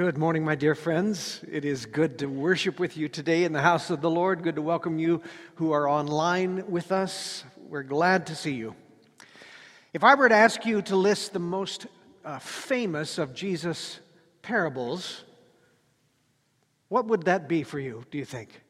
Good 0.00 0.16
morning, 0.16 0.46
my 0.46 0.54
dear 0.54 0.74
friends. 0.74 1.44
It 1.52 1.66
is 1.66 1.84
good 1.84 2.20
to 2.20 2.26
worship 2.26 2.80
with 2.80 2.96
you 2.96 3.06
today 3.06 3.44
in 3.44 3.52
the 3.52 3.60
house 3.60 3.90
of 3.90 4.00
the 4.00 4.08
Lord. 4.08 4.42
Good 4.42 4.54
to 4.54 4.62
welcome 4.62 4.98
you 4.98 5.20
who 5.56 5.72
are 5.72 5.86
online 5.86 6.70
with 6.70 6.90
us. 6.90 7.44
We're 7.68 7.82
glad 7.82 8.26
to 8.28 8.34
see 8.34 8.54
you. 8.54 8.74
If 9.92 10.02
I 10.02 10.14
were 10.14 10.30
to 10.30 10.34
ask 10.34 10.64
you 10.64 10.80
to 10.80 10.96
list 10.96 11.34
the 11.34 11.38
most 11.38 11.86
uh, 12.24 12.38
famous 12.38 13.18
of 13.18 13.34
Jesus' 13.34 14.00
parables, 14.40 15.22
what 16.88 17.04
would 17.04 17.24
that 17.24 17.46
be 17.46 17.62
for 17.62 17.78
you, 17.78 18.06
do 18.10 18.16
you 18.16 18.24
think? 18.24 18.62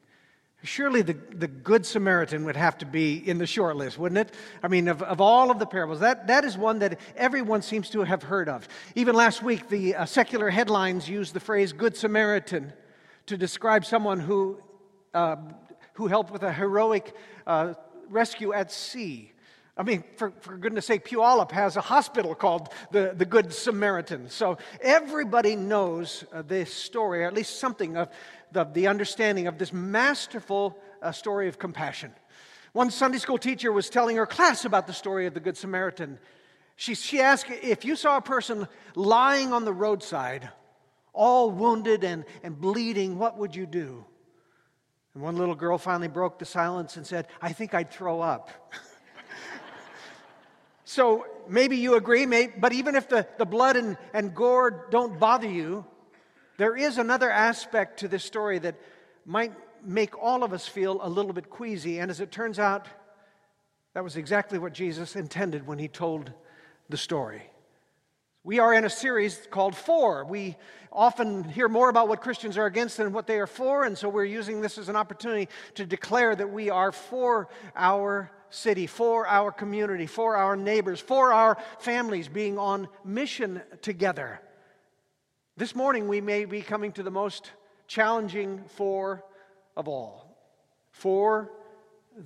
Surely 0.63 1.01
the, 1.01 1.13
the 1.13 1.47
Good 1.47 1.87
Samaritan 1.87 2.45
would 2.45 2.55
have 2.55 2.77
to 2.79 2.85
be 2.85 3.17
in 3.17 3.39
the 3.39 3.47
short 3.47 3.75
list, 3.75 3.97
wouldn't 3.97 4.19
it? 4.19 4.35
I 4.61 4.67
mean, 4.67 4.87
of, 4.87 5.01
of 5.01 5.19
all 5.19 5.49
of 5.49 5.57
the 5.57 5.65
parables, 5.65 6.01
that, 6.01 6.27
that 6.27 6.45
is 6.45 6.55
one 6.55 6.79
that 6.79 6.99
everyone 7.15 7.63
seems 7.63 7.89
to 7.91 8.01
have 8.03 8.21
heard 8.21 8.47
of. 8.47 8.67
Even 8.93 9.15
last 9.15 9.41
week, 9.41 9.69
the 9.69 9.95
uh, 9.95 10.05
secular 10.05 10.51
headlines 10.51 11.09
used 11.09 11.33
the 11.33 11.39
phrase 11.39 11.73
Good 11.73 11.97
Samaritan 11.97 12.73
to 13.25 13.37
describe 13.37 13.85
someone 13.85 14.19
who, 14.19 14.61
uh, 15.15 15.37
who 15.93 16.05
helped 16.05 16.31
with 16.31 16.43
a 16.43 16.53
heroic 16.53 17.15
uh, 17.47 17.73
rescue 18.09 18.53
at 18.53 18.71
sea. 18.71 19.30
I 19.77 19.83
mean, 19.83 20.03
for, 20.17 20.31
for 20.41 20.57
goodness 20.57 20.85
sake, 20.85 21.05
Puyallup 21.05 21.51
has 21.51 21.77
a 21.77 21.81
hospital 21.81 22.35
called 22.35 22.69
the, 22.91 23.13
the 23.15 23.25
Good 23.25 23.53
Samaritan. 23.53 24.29
So 24.29 24.57
everybody 24.81 25.55
knows 25.55 26.25
uh, 26.33 26.41
this 26.41 26.73
story, 26.73 27.23
or 27.23 27.27
at 27.27 27.33
least 27.33 27.59
something 27.59 27.95
of 27.95 28.09
the, 28.51 28.65
the 28.65 28.87
understanding 28.87 29.47
of 29.47 29.57
this 29.57 29.71
masterful 29.71 30.77
uh, 31.01 31.11
story 31.11 31.47
of 31.47 31.57
compassion. 31.57 32.11
One 32.73 32.91
Sunday 32.91 33.17
school 33.17 33.37
teacher 33.37 33.71
was 33.71 33.89
telling 33.89 34.17
her 34.17 34.25
class 34.25 34.65
about 34.65 34.87
the 34.87 34.93
story 34.93 35.25
of 35.25 35.33
the 35.33 35.39
Good 35.39 35.57
Samaritan. 35.57 36.19
She, 36.75 36.95
she 36.95 37.21
asked 37.21 37.49
if 37.49 37.85
you 37.85 37.95
saw 37.95 38.17
a 38.17 38.21
person 38.21 38.67
lying 38.95 39.53
on 39.53 39.65
the 39.65 39.73
roadside, 39.73 40.49
all 41.13 41.49
wounded 41.49 42.03
and, 42.03 42.25
and 42.43 42.59
bleeding, 42.59 43.17
what 43.17 43.37
would 43.37 43.55
you 43.55 43.65
do? 43.65 44.05
And 45.13 45.23
one 45.23 45.37
little 45.37 45.55
girl 45.55 45.77
finally 45.77 46.07
broke 46.07 46.39
the 46.39 46.45
silence 46.45 46.97
and 46.97 47.05
said, 47.05 47.27
I 47.41 47.53
think 47.53 47.73
I'd 47.73 47.91
throw 47.91 48.21
up. 48.21 48.49
so 50.91 51.25
maybe 51.47 51.77
you 51.77 51.95
agree, 51.95 52.25
maybe, 52.25 52.51
but 52.57 52.73
even 52.73 52.95
if 52.95 53.07
the, 53.07 53.25
the 53.37 53.45
blood 53.45 53.77
and, 53.77 53.95
and 54.13 54.35
gore 54.35 54.87
don't 54.91 55.17
bother 55.17 55.47
you, 55.47 55.85
there 56.57 56.75
is 56.75 56.97
another 56.97 57.31
aspect 57.31 58.01
to 58.01 58.09
this 58.09 58.25
story 58.25 58.59
that 58.59 58.75
might 59.25 59.53
make 59.85 60.21
all 60.21 60.43
of 60.43 60.51
us 60.51 60.67
feel 60.67 60.99
a 61.01 61.07
little 61.07 61.31
bit 61.31 61.49
queasy, 61.49 61.99
and 61.99 62.11
as 62.11 62.19
it 62.19 62.29
turns 62.29 62.59
out, 62.59 62.87
that 63.93 64.03
was 64.03 64.17
exactly 64.17 64.59
what 64.59 64.73
Jesus 64.73 65.15
intended 65.15 65.65
when 65.65 65.79
he 65.79 65.87
told 65.87 66.33
the 66.89 66.97
story. 66.97 67.43
We 68.43 68.59
are 68.59 68.73
in 68.73 68.83
a 68.83 68.89
series 68.89 69.47
called 69.49 69.77
For. 69.77 70.25
We 70.25 70.57
often 70.91 71.45
hear 71.45 71.69
more 71.69 71.87
about 71.87 72.09
what 72.09 72.19
Christians 72.19 72.57
are 72.57 72.65
against 72.65 72.97
than 72.97 73.13
what 73.13 73.27
they 73.27 73.39
are 73.39 73.47
for, 73.47 73.85
and 73.85 73.97
so 73.97 74.09
we're 74.09 74.25
using 74.25 74.59
this 74.59 74.77
as 74.77 74.89
an 74.89 74.97
opportunity 74.97 75.47
to 75.75 75.85
declare 75.85 76.35
that 76.35 76.51
we 76.51 76.69
are 76.69 76.91
for 76.91 77.47
our 77.77 78.29
city, 78.51 78.85
for 78.85 79.27
our 79.27 79.51
community, 79.51 80.05
for 80.05 80.35
our 80.35 80.55
neighbors, 80.55 80.99
for 80.99 81.33
our 81.33 81.57
families 81.79 82.27
being 82.27 82.57
on 82.59 82.87
mission 83.03 83.61
together. 83.81 84.39
This 85.57 85.75
morning, 85.75 86.07
we 86.07 86.21
may 86.21 86.45
be 86.45 86.61
coming 86.61 86.91
to 86.93 87.03
the 87.03 87.11
most 87.11 87.51
challenging 87.87 88.63
for 88.75 89.23
of 89.75 89.87
all 89.87 90.31
for 90.91 91.51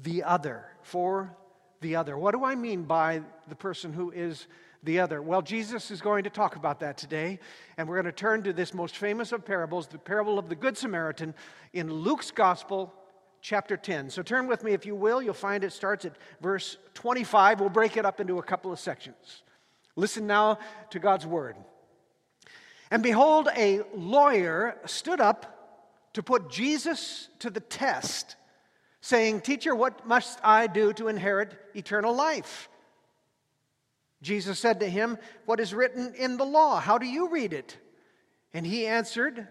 the 0.03 0.23
other. 0.23 0.66
For 0.81 1.35
the 1.81 1.95
other. 1.95 2.17
What 2.17 2.33
do 2.33 2.44
I 2.44 2.55
mean 2.55 2.83
by 2.83 3.22
the 3.47 3.55
person 3.55 3.94
who 3.94 4.11
is 4.11 4.47
the 4.83 4.99
other? 4.99 5.22
Well, 5.22 5.41
Jesus 5.41 5.91
is 5.91 6.01
going 6.01 6.23
to 6.23 6.29
talk 6.29 6.55
about 6.55 6.79
that 6.81 6.97
today, 6.97 7.39
and 7.78 7.88
we're 7.88 7.95
going 7.95 8.05
to 8.05 8.11
turn 8.11 8.44
to 8.44 8.53
this 8.53 8.73
most 8.73 8.97
famous 8.97 9.31
of 9.31 9.45
parables, 9.45 9.88
the 9.88 9.97
parable 9.97 10.38
of 10.38 10.49
the 10.49 10.55
Good 10.55 10.78
Samaritan, 10.78 11.33
in 11.73 11.91
Luke's 11.91 12.31
Gospel, 12.31 12.94
chapter 13.45 13.78
10. 13.78 14.09
So 14.09 14.23
turn 14.23 14.47
with 14.47 14.63
me, 14.63 14.73
if 14.73 14.88
you 14.88 14.95
will. 14.95 15.22
You'll 15.22 15.35
find 15.35 15.63
it 15.63 15.72
starts 15.72 16.03
at 16.03 16.16
verse 16.41 16.78
25. 16.95 17.59
We'll 17.59 17.69
break 17.69 17.95
it 17.95 18.03
up 18.03 18.19
into 18.19 18.39
a 18.39 18.44
couple 18.44 18.72
of 18.72 18.79
sections. 18.79 19.44
Listen 19.95 20.25
now 20.25 20.57
to 20.89 20.97
God's 20.97 21.28
word. 21.28 21.55
And 22.89 23.03
behold, 23.03 23.47
a 23.55 23.81
lawyer 23.94 24.78
stood 24.85 25.22
up 25.22 26.09
to 26.13 26.23
put 26.23 26.50
Jesus 26.50 27.29
to 27.39 27.51
the 27.51 27.59
test, 27.59 28.35
saying, 29.01 29.41
Teacher, 29.41 29.75
what 29.75 30.07
must 30.07 30.39
I 30.44 30.66
do 30.66 30.91
to 30.94 31.07
inherit 31.07 31.55
eternal 31.75 32.16
life? 32.16 32.67
Jesus 34.23 34.57
said 34.57 34.79
to 34.79 34.89
him, 34.89 35.19
What 35.45 35.59
is 35.59 35.72
written 35.72 36.16
in 36.16 36.38
the 36.38 36.45
law? 36.45 36.79
How 36.79 36.97
do 36.97 37.05
you 37.05 37.29
read 37.29 37.53
it? 37.53 37.78
And 38.55 38.66
he 38.66 38.88
answered, 38.88 39.47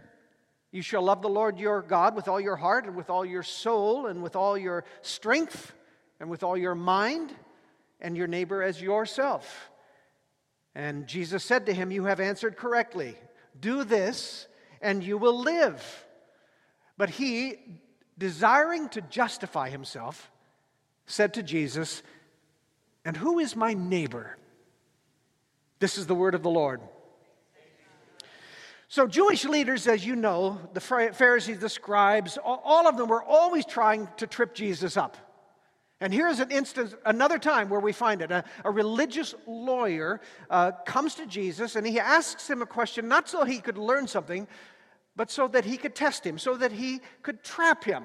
You 0.75 0.83
shall 0.83 1.03
love 1.03 1.23
the 1.23 1.29
Lord 1.29 1.61
your 1.61 1.83
God 1.83 2.17
with 2.17 2.27
all 2.27 2.41
your 2.41 2.57
heart, 2.57 2.85
and 2.85 2.97
with 2.97 3.09
all 3.09 3.25
your 3.25 3.45
soul, 3.45 4.07
and 4.07 4.25
with 4.25 4.35
all 4.35 4.59
your 4.59 4.83
strength, 5.03 5.73
and 6.19 6.29
with 6.29 6.43
all 6.43 6.57
your 6.57 6.75
mind, 6.75 7.33
and 8.01 8.17
your 8.17 8.27
neighbor 8.27 8.61
as 8.61 8.83
yourself. 8.83 9.71
And 10.75 11.07
Jesus 11.07 11.45
said 11.45 11.67
to 11.67 11.73
him, 11.73 11.93
You 11.93 12.07
have 12.07 12.19
answered 12.19 12.57
correctly. 12.57 13.15
Do 13.61 13.85
this, 13.85 14.49
and 14.83 15.05
you 15.05 15.17
will 15.17 15.39
live. 15.39 16.05
But 16.99 17.09
he, 17.09 17.55
desiring 18.19 18.89
to 18.91 19.01
justify 19.01 19.71
himself, 19.71 20.29
said 21.07 21.35
to 21.35 21.45
Jesus, 21.45 22.03
And 23.05 23.17
who 23.17 23.39
is 23.39 23.55
my 23.55 23.75
neighbor? 23.75 24.37
This 25.79 25.99
is 25.99 26.09
the 26.09 26.17
word 26.17 26.35
of 26.35 26.43
the 26.43 26.51
Lord. 26.51 26.81
So, 28.95 29.09
Jewish 29.09 29.45
leaders, 29.45 29.89
as 29.89 30.07
you 30.07 30.15
know, 30.15 30.61
the 30.73 30.81
Pharisees, 30.81 31.59
the 31.59 31.69
scribes, 31.69 32.39
all 32.39 32.87
of 32.87 32.97
them 32.97 33.09
were 33.09 33.25
always 33.25 33.67
trying 33.67 34.07
to 34.19 34.29
trip 34.29 34.55
Jesus 34.55 34.97
up. 34.97 35.17
And 36.01 36.15
here's 36.15 36.39
an 36.39 36.53
instance, 36.53 36.95
another 37.05 37.41
time 37.41 37.69
where 37.69 37.81
we 37.81 37.93
find 37.93 38.23
it. 38.23 38.31
A, 38.31 38.45
a 38.65 38.71
religious 38.71 39.35
lawyer 39.49 40.21
uh, 40.49 40.71
comes 40.87 41.17
to 41.17 41.27
Jesus 41.27 41.75
and 41.75 41.85
he 41.85 41.99
asks 41.99 42.49
him 42.49 42.63
a 42.63 42.67
question, 42.67 43.09
not 43.09 43.29
so 43.29 43.45
he 43.45 43.59
could 43.59 43.79
learn 43.79 44.07
something, 44.07 44.47
but 45.17 45.29
so 45.29 45.49
that 45.49 45.65
he 45.65 45.77
could 45.77 45.97
test 45.97 46.25
him, 46.25 46.39
so 46.39 46.55
that 46.55 46.71
he 46.71 47.01
could 47.23 47.43
trap 47.43 47.83
him. 47.83 48.05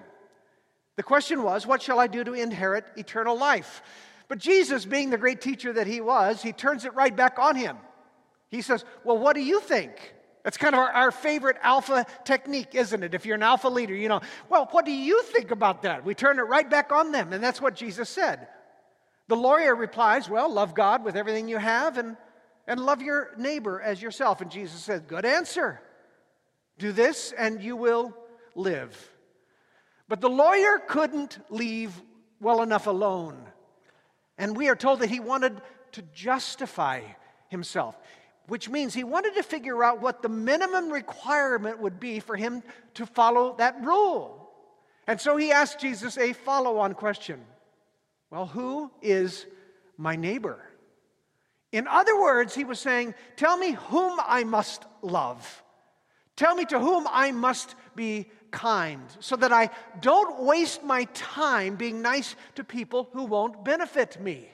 The 0.95 1.03
question 1.03 1.43
was, 1.43 1.67
What 1.67 1.83
shall 1.83 1.99
I 1.99 2.07
do 2.07 2.23
to 2.23 2.33
inherit 2.33 2.85
eternal 2.97 3.37
life? 3.37 3.83
But 4.27 4.39
Jesus, 4.39 4.85
being 4.85 5.11
the 5.11 5.19
great 5.19 5.39
teacher 5.39 5.71
that 5.71 5.85
he 5.85 6.01
was, 6.01 6.41
he 6.41 6.51
turns 6.51 6.83
it 6.83 6.95
right 6.95 7.15
back 7.15 7.37
on 7.37 7.55
him. 7.55 7.77
He 8.49 8.63
says, 8.63 8.85
Well, 9.03 9.19
what 9.19 9.35
do 9.35 9.43
you 9.43 9.59
think? 9.59 10.15
That's 10.43 10.57
kind 10.57 10.73
of 10.73 10.79
our, 10.79 10.91
our, 10.91 11.11
favorite 11.11 11.57
alpha 11.61 12.05
technique, 12.23 12.73
isn't 12.73 13.03
it? 13.03 13.13
If 13.13 13.25
you're 13.25 13.35
an 13.35 13.43
alpha 13.43 13.67
leader, 13.67 13.93
you 13.93 14.07
know, 14.07 14.21
well, 14.47 14.69
what 14.71 14.85
do 14.85 14.91
you 14.91 15.21
think 15.23 15.51
about 15.51 15.81
that? 15.81 16.05
We 16.05 16.15
turn 16.15 16.39
it 16.39 16.43
right 16.43 16.69
back 16.69 16.91
on 16.91 17.11
them, 17.11 17.33
and 17.33 17.43
that's 17.43 17.61
what 17.61 17.75
Jesus 17.75 18.09
said. 18.09 18.47
The 19.27 19.35
lawyer 19.35 19.75
replies, 19.75 20.29
Well, 20.29 20.51
love 20.51 20.73
God 20.73 21.03
with 21.03 21.15
everything 21.15 21.47
you 21.47 21.57
have 21.57 21.97
and, 21.97 22.17
and 22.67 22.79
love 22.79 23.01
your 23.01 23.31
neighbor 23.37 23.79
as 23.79 24.01
yourself. 24.01 24.41
And 24.41 24.49
Jesus 24.49 24.81
said, 24.81 25.07
Good 25.07 25.25
answer. 25.25 25.81
Do 26.79 26.91
this 26.91 27.33
and 27.37 27.61
you 27.61 27.75
will 27.75 28.15
live. 28.55 29.11
But 30.07 30.21
the 30.21 30.29
lawyer 30.29 30.79
couldn't 30.87 31.37
leave 31.51 31.93
well 32.39 32.63
enough 32.63 32.87
alone. 32.87 33.37
And 34.37 34.57
we 34.57 34.69
are 34.69 34.75
told 34.75 35.01
that 35.01 35.09
he 35.09 35.19
wanted 35.19 35.61
to 35.91 36.01
justify 36.13 37.01
himself 37.49 37.95
which 38.49 38.69
means 38.69 38.93
he 38.93 39.03
wanted 39.03 39.35
to 39.35 39.43
figure 39.43 39.83
out 39.83 40.01
what 40.01 40.21
the 40.21 40.29
minimum 40.29 40.91
requirement 40.91 41.79
would 41.79 41.99
be 41.99 42.19
for 42.19 42.35
him 42.35 42.63
to 42.95 43.05
follow 43.05 43.55
that 43.57 43.81
rule. 43.83 44.49
And 45.07 45.19
so 45.21 45.37
he 45.37 45.51
asked 45.51 45.79
Jesus 45.79 46.17
a 46.17 46.33
follow 46.33 46.77
on 46.77 46.93
question 46.93 47.41
Well, 48.29 48.47
who 48.47 48.91
is 49.01 49.45
my 49.97 50.15
neighbor? 50.15 50.59
In 51.71 51.87
other 51.87 52.19
words, 52.19 52.55
he 52.55 52.63
was 52.63 52.79
saying, 52.79 53.13
Tell 53.35 53.57
me 53.57 53.71
whom 53.71 54.19
I 54.25 54.43
must 54.43 54.85
love. 55.01 55.63
Tell 56.35 56.55
me 56.55 56.65
to 56.65 56.79
whom 56.79 57.07
I 57.11 57.31
must 57.31 57.75
be 57.95 58.27
kind 58.51 59.03
so 59.19 59.35
that 59.35 59.51
I 59.51 59.69
don't 59.99 60.43
waste 60.43 60.83
my 60.83 61.03
time 61.13 61.75
being 61.75 62.01
nice 62.01 62.35
to 62.55 62.63
people 62.63 63.09
who 63.13 63.25
won't 63.25 63.63
benefit 63.63 64.19
me. 64.21 64.49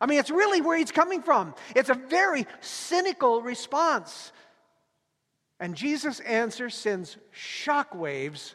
I 0.00 0.06
mean, 0.06 0.18
it's 0.18 0.30
really 0.30 0.60
where 0.60 0.76
he's 0.76 0.92
coming 0.92 1.22
from. 1.22 1.54
It's 1.74 1.88
a 1.88 1.94
very 1.94 2.46
cynical 2.60 3.40
response. 3.42 4.32
And 5.58 5.74
Jesus' 5.74 6.20
answer 6.20 6.68
sends 6.68 7.16
shockwaves 7.34 8.54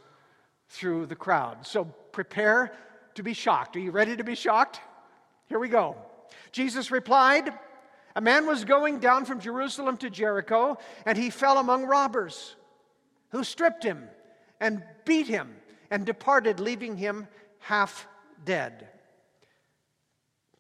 through 0.70 1.08
the 1.08 1.16
crowd. 1.16 1.66
So 1.66 1.86
prepare 1.86 2.72
to 3.16 3.24
be 3.24 3.34
shocked. 3.34 3.76
Are 3.76 3.80
you 3.80 3.92
ready 3.92 4.16
to 4.16 4.24
be 4.24 4.36
shocked? 4.36 4.80
Here 5.48 5.60
we 5.60 5.68
go. 5.68 5.96
Jesus 6.52 6.92
replied, 6.92 7.52
A 8.16 8.22
man 8.22 8.46
was 8.46 8.64
going 8.64 9.00
down 9.00 9.26
from 9.26 9.40
Jerusalem 9.40 9.98
to 9.98 10.10
Jericho, 10.10 10.78
and 11.06 11.18
he 11.18 11.30
fell 11.30 11.58
among 11.58 11.86
robbers, 11.86 12.56
who 13.30 13.44
stripped 13.44 13.84
him 13.84 14.08
and 14.60 14.84
beat 15.06 15.28
him 15.28 15.56
and 15.90 16.06
departed, 16.06 16.60
leaving 16.60 16.96
him 16.96 17.28
half 17.60 18.08
dead. 18.46 18.88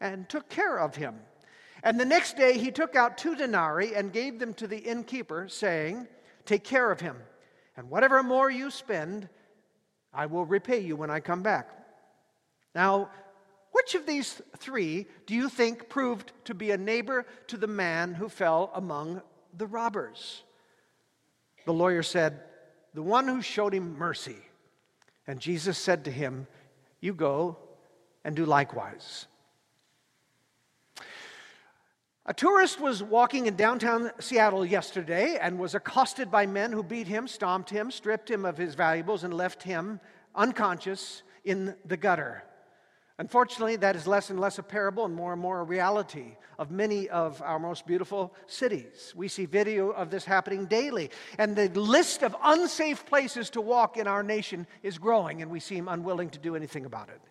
and 0.00 0.28
took 0.28 0.48
care 0.48 0.78
of 0.78 0.96
him. 0.96 1.16
And 1.82 1.98
the 1.98 2.04
next 2.04 2.36
day 2.36 2.58
he 2.58 2.70
took 2.70 2.96
out 2.96 3.18
two 3.18 3.36
denarii 3.36 3.94
and 3.94 4.12
gave 4.12 4.38
them 4.38 4.54
to 4.54 4.66
the 4.66 4.78
innkeeper, 4.78 5.48
saying, 5.48 6.08
Take 6.44 6.64
care 6.64 6.90
of 6.90 7.00
him, 7.00 7.16
and 7.76 7.88
whatever 7.88 8.22
more 8.22 8.50
you 8.50 8.70
spend, 8.70 9.28
I 10.12 10.26
will 10.26 10.44
repay 10.44 10.80
you 10.80 10.96
when 10.96 11.10
I 11.10 11.20
come 11.20 11.42
back. 11.42 11.70
Now, 12.74 13.10
which 13.70 13.94
of 13.94 14.06
these 14.06 14.42
three 14.56 15.06
do 15.26 15.34
you 15.34 15.48
think 15.48 15.88
proved 15.88 16.32
to 16.46 16.54
be 16.54 16.72
a 16.72 16.76
neighbor 16.76 17.26
to 17.46 17.56
the 17.56 17.68
man 17.68 18.14
who 18.14 18.28
fell 18.28 18.72
among 18.74 19.22
the 19.56 19.66
robbers? 19.66 20.42
The 21.64 21.72
lawyer 21.72 22.02
said, 22.02 22.40
The 22.94 23.02
one 23.02 23.28
who 23.28 23.40
showed 23.40 23.72
him 23.72 23.96
mercy. 23.96 24.38
And 25.28 25.38
Jesus 25.38 25.78
said 25.78 26.06
to 26.06 26.10
him, 26.10 26.48
You 27.00 27.14
go 27.14 27.56
and 28.24 28.34
do 28.34 28.44
likewise. 28.44 29.27
A 32.28 32.34
tourist 32.34 32.78
was 32.78 33.02
walking 33.02 33.46
in 33.46 33.56
downtown 33.56 34.10
Seattle 34.20 34.62
yesterday 34.62 35.38
and 35.40 35.58
was 35.58 35.74
accosted 35.74 36.30
by 36.30 36.44
men 36.44 36.72
who 36.72 36.82
beat 36.82 37.06
him, 37.08 37.26
stomped 37.26 37.70
him, 37.70 37.90
stripped 37.90 38.30
him 38.30 38.44
of 38.44 38.58
his 38.58 38.74
valuables, 38.74 39.24
and 39.24 39.32
left 39.32 39.62
him 39.62 39.98
unconscious 40.34 41.22
in 41.44 41.74
the 41.86 41.96
gutter. 41.96 42.44
Unfortunately, 43.16 43.76
that 43.76 43.96
is 43.96 44.06
less 44.06 44.28
and 44.28 44.38
less 44.38 44.58
a 44.58 44.62
parable 44.62 45.06
and 45.06 45.14
more 45.14 45.32
and 45.32 45.40
more 45.40 45.60
a 45.60 45.64
reality 45.64 46.36
of 46.58 46.70
many 46.70 47.08
of 47.08 47.40
our 47.40 47.58
most 47.58 47.86
beautiful 47.86 48.34
cities. 48.46 49.14
We 49.16 49.28
see 49.28 49.46
video 49.46 49.88
of 49.88 50.10
this 50.10 50.26
happening 50.26 50.66
daily, 50.66 51.08
and 51.38 51.56
the 51.56 51.70
list 51.70 52.22
of 52.22 52.36
unsafe 52.44 53.06
places 53.06 53.48
to 53.50 53.62
walk 53.62 53.96
in 53.96 54.06
our 54.06 54.22
nation 54.22 54.66
is 54.82 54.98
growing, 54.98 55.40
and 55.40 55.50
we 55.50 55.60
seem 55.60 55.88
unwilling 55.88 56.28
to 56.28 56.38
do 56.38 56.56
anything 56.56 56.84
about 56.84 57.08
it. 57.08 57.22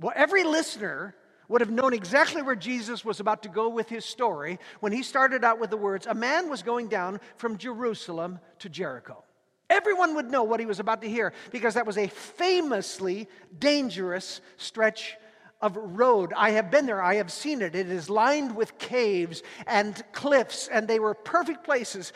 Well, 0.00 0.14
every 0.16 0.42
listener 0.42 1.14
would 1.48 1.60
have 1.62 1.70
known 1.70 1.94
exactly 1.94 2.42
where 2.42 2.56
Jesus 2.56 3.04
was 3.04 3.20
about 3.20 3.42
to 3.42 3.48
go 3.48 3.68
with 3.68 3.88
his 3.88 4.04
story 4.04 4.58
when 4.80 4.92
he 4.92 5.02
started 5.02 5.44
out 5.44 5.58
with 5.58 5.70
the 5.70 5.76
words 5.76 6.06
A 6.06 6.14
man 6.14 6.48
was 6.48 6.62
going 6.62 6.88
down 6.88 7.20
from 7.36 7.56
Jerusalem 7.56 8.38
to 8.60 8.68
Jericho. 8.68 9.24
Everyone 9.70 10.14
would 10.14 10.30
know 10.30 10.44
what 10.44 10.60
he 10.60 10.66
was 10.66 10.80
about 10.80 11.02
to 11.02 11.08
hear 11.08 11.32
because 11.50 11.74
that 11.74 11.86
was 11.86 11.98
a 11.98 12.08
famously 12.08 13.28
dangerous 13.58 14.40
stretch 14.56 15.16
of 15.60 15.76
road. 15.76 16.32
I 16.36 16.50
have 16.52 16.70
been 16.70 16.86
there, 16.86 17.02
I 17.02 17.16
have 17.16 17.32
seen 17.32 17.60
it. 17.62 17.74
It 17.74 17.90
is 17.90 18.08
lined 18.08 18.54
with 18.54 18.78
caves 18.78 19.42
and 19.66 20.00
cliffs, 20.12 20.68
and 20.68 20.86
they 20.86 20.98
were 20.98 21.14
perfect 21.14 21.64
places 21.64 22.12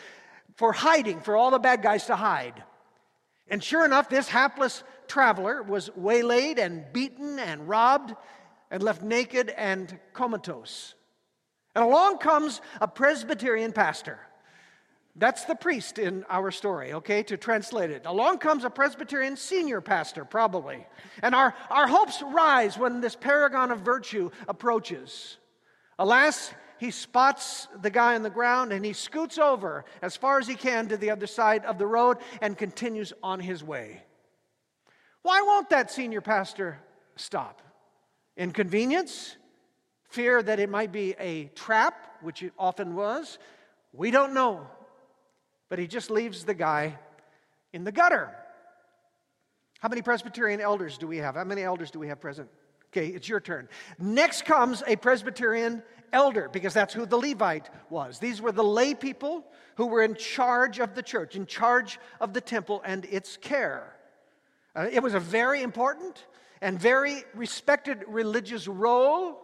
for 0.55 0.71
hiding, 0.71 1.19
for 1.19 1.35
all 1.35 1.51
the 1.51 1.59
bad 1.59 1.81
guys 1.81 2.05
to 2.05 2.15
hide. 2.15 2.63
And 3.47 3.63
sure 3.63 3.85
enough, 3.85 4.09
this 4.09 4.29
hapless 4.29 4.83
traveler 5.07 5.61
was 5.61 5.93
waylaid 5.95 6.57
and 6.57 6.85
beaten 6.93 7.37
and 7.37 7.67
robbed 7.67 8.15
and 8.73 8.81
left 8.81 9.03
naked 9.03 9.53
and 9.55 9.99
comatose. 10.13 10.95
And 11.75 11.85
along 11.85 12.17
comes 12.17 12.59
a 12.81 12.87
Presbyterian 12.87 13.71
pastor. 13.71 14.19
That's 15.15 15.45
the 15.45 15.53
priest 15.53 15.99
in 15.99 16.25
our 16.27 16.49
story, 16.49 16.93
okay, 16.93 17.21
to 17.23 17.37
translate 17.37 17.91
it. 17.91 18.07
Along 18.07 18.39
comes 18.39 18.63
a 18.63 18.71
Presbyterian 18.71 19.37
senior 19.37 19.79
pastor, 19.79 20.25
probably. 20.25 20.87
And 21.21 21.35
our, 21.35 21.53
our 21.69 21.87
hopes 21.87 22.23
rise 22.23 22.75
when 22.75 22.99
this 22.99 23.15
paragon 23.15 23.69
of 23.69 23.81
virtue 23.81 24.31
approaches. 24.47 25.37
Alas, 25.99 26.51
he 26.79 26.89
spots 26.89 27.67
the 27.83 27.91
guy 27.91 28.15
on 28.15 28.23
the 28.23 28.31
ground 28.31 28.73
and 28.73 28.83
he 28.83 28.93
scoots 28.93 29.37
over 29.37 29.85
as 30.01 30.17
far 30.17 30.39
as 30.39 30.47
he 30.47 30.55
can 30.55 30.87
to 30.87 30.97
the 30.97 31.11
other 31.11 31.27
side 31.27 31.63
of 31.65 31.77
the 31.77 31.85
road 31.85 32.17
and 32.41 32.57
continues 32.57 33.13
on 33.21 33.39
his 33.39 33.63
way. 33.63 34.01
Why 35.21 35.43
won't 35.43 35.69
that 35.69 35.91
senior 35.91 36.21
pastor 36.21 36.79
stop? 37.17 37.61
Inconvenience? 38.37 39.37
Fear 40.09 40.43
that 40.43 40.59
it 40.59 40.69
might 40.69 40.91
be 40.91 41.15
a 41.19 41.45
trap, 41.55 42.17
which 42.21 42.43
it 42.43 42.53
often 42.57 42.95
was? 42.95 43.39
We 43.93 44.11
don't 44.11 44.33
know. 44.33 44.67
But 45.69 45.79
he 45.79 45.87
just 45.87 46.11
leaves 46.11 46.43
the 46.43 46.53
guy 46.53 46.97
in 47.71 47.83
the 47.83 47.91
gutter. 47.91 48.35
How 49.79 49.89
many 49.89 50.01
Presbyterian 50.01 50.61
elders 50.61 50.97
do 50.97 51.07
we 51.07 51.17
have? 51.17 51.35
How 51.35 51.43
many 51.43 51.63
elders 51.63 51.91
do 51.91 51.99
we 51.99 52.07
have 52.07 52.21
present? 52.21 52.49
Okay, 52.91 53.07
it's 53.07 53.27
your 53.27 53.39
turn. 53.39 53.67
Next 53.97 54.45
comes 54.45 54.83
a 54.85 54.95
Presbyterian 54.95 55.81
elder, 56.11 56.47
because 56.53 56.75
that's 56.75 56.93
who 56.93 57.07
the 57.07 57.17
Levite 57.17 57.69
was. 57.89 58.19
These 58.19 58.39
were 58.39 58.51
the 58.51 58.63
lay 58.63 58.93
people 58.93 59.43
who 59.75 59.87
were 59.87 60.03
in 60.03 60.13
charge 60.15 60.79
of 60.79 60.93
the 60.93 61.01
church, 61.01 61.35
in 61.35 61.47
charge 61.47 61.99
of 62.21 62.33
the 62.33 62.41
temple 62.41 62.83
and 62.85 63.05
its 63.05 63.35
care. 63.35 63.95
Uh, 64.75 64.87
it 64.91 65.01
was 65.01 65.15
a 65.15 65.19
very 65.19 65.63
important 65.63 66.27
and 66.63 66.79
very 66.79 67.25
respected 67.35 68.05
religious 68.07 68.67
role. 68.67 69.37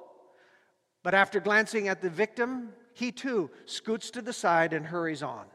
But 1.04 1.14
after 1.14 1.40
glancing 1.40 1.90
at 1.90 2.02
the 2.02 2.10
victim, 2.10 2.70
he 2.94 3.12
too 3.12 3.52
scoots 3.66 4.10
to 4.12 4.22
the 4.22 4.34
side 4.34 4.74
and 4.74 4.86
hurries 4.86 5.22
on. 5.22 5.46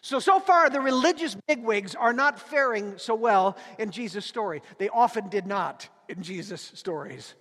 So, 0.00 0.18
so 0.18 0.40
far, 0.40 0.68
the 0.68 0.80
religious 0.80 1.36
bigwigs 1.46 1.94
are 1.94 2.12
not 2.12 2.40
faring 2.40 2.98
so 2.98 3.14
well 3.14 3.56
in 3.78 3.90
Jesus' 3.90 4.26
story. 4.26 4.62
They 4.78 4.88
often 4.88 5.28
did 5.28 5.46
not 5.46 5.88
in 6.08 6.22
Jesus' 6.22 6.72
stories. 6.74 7.34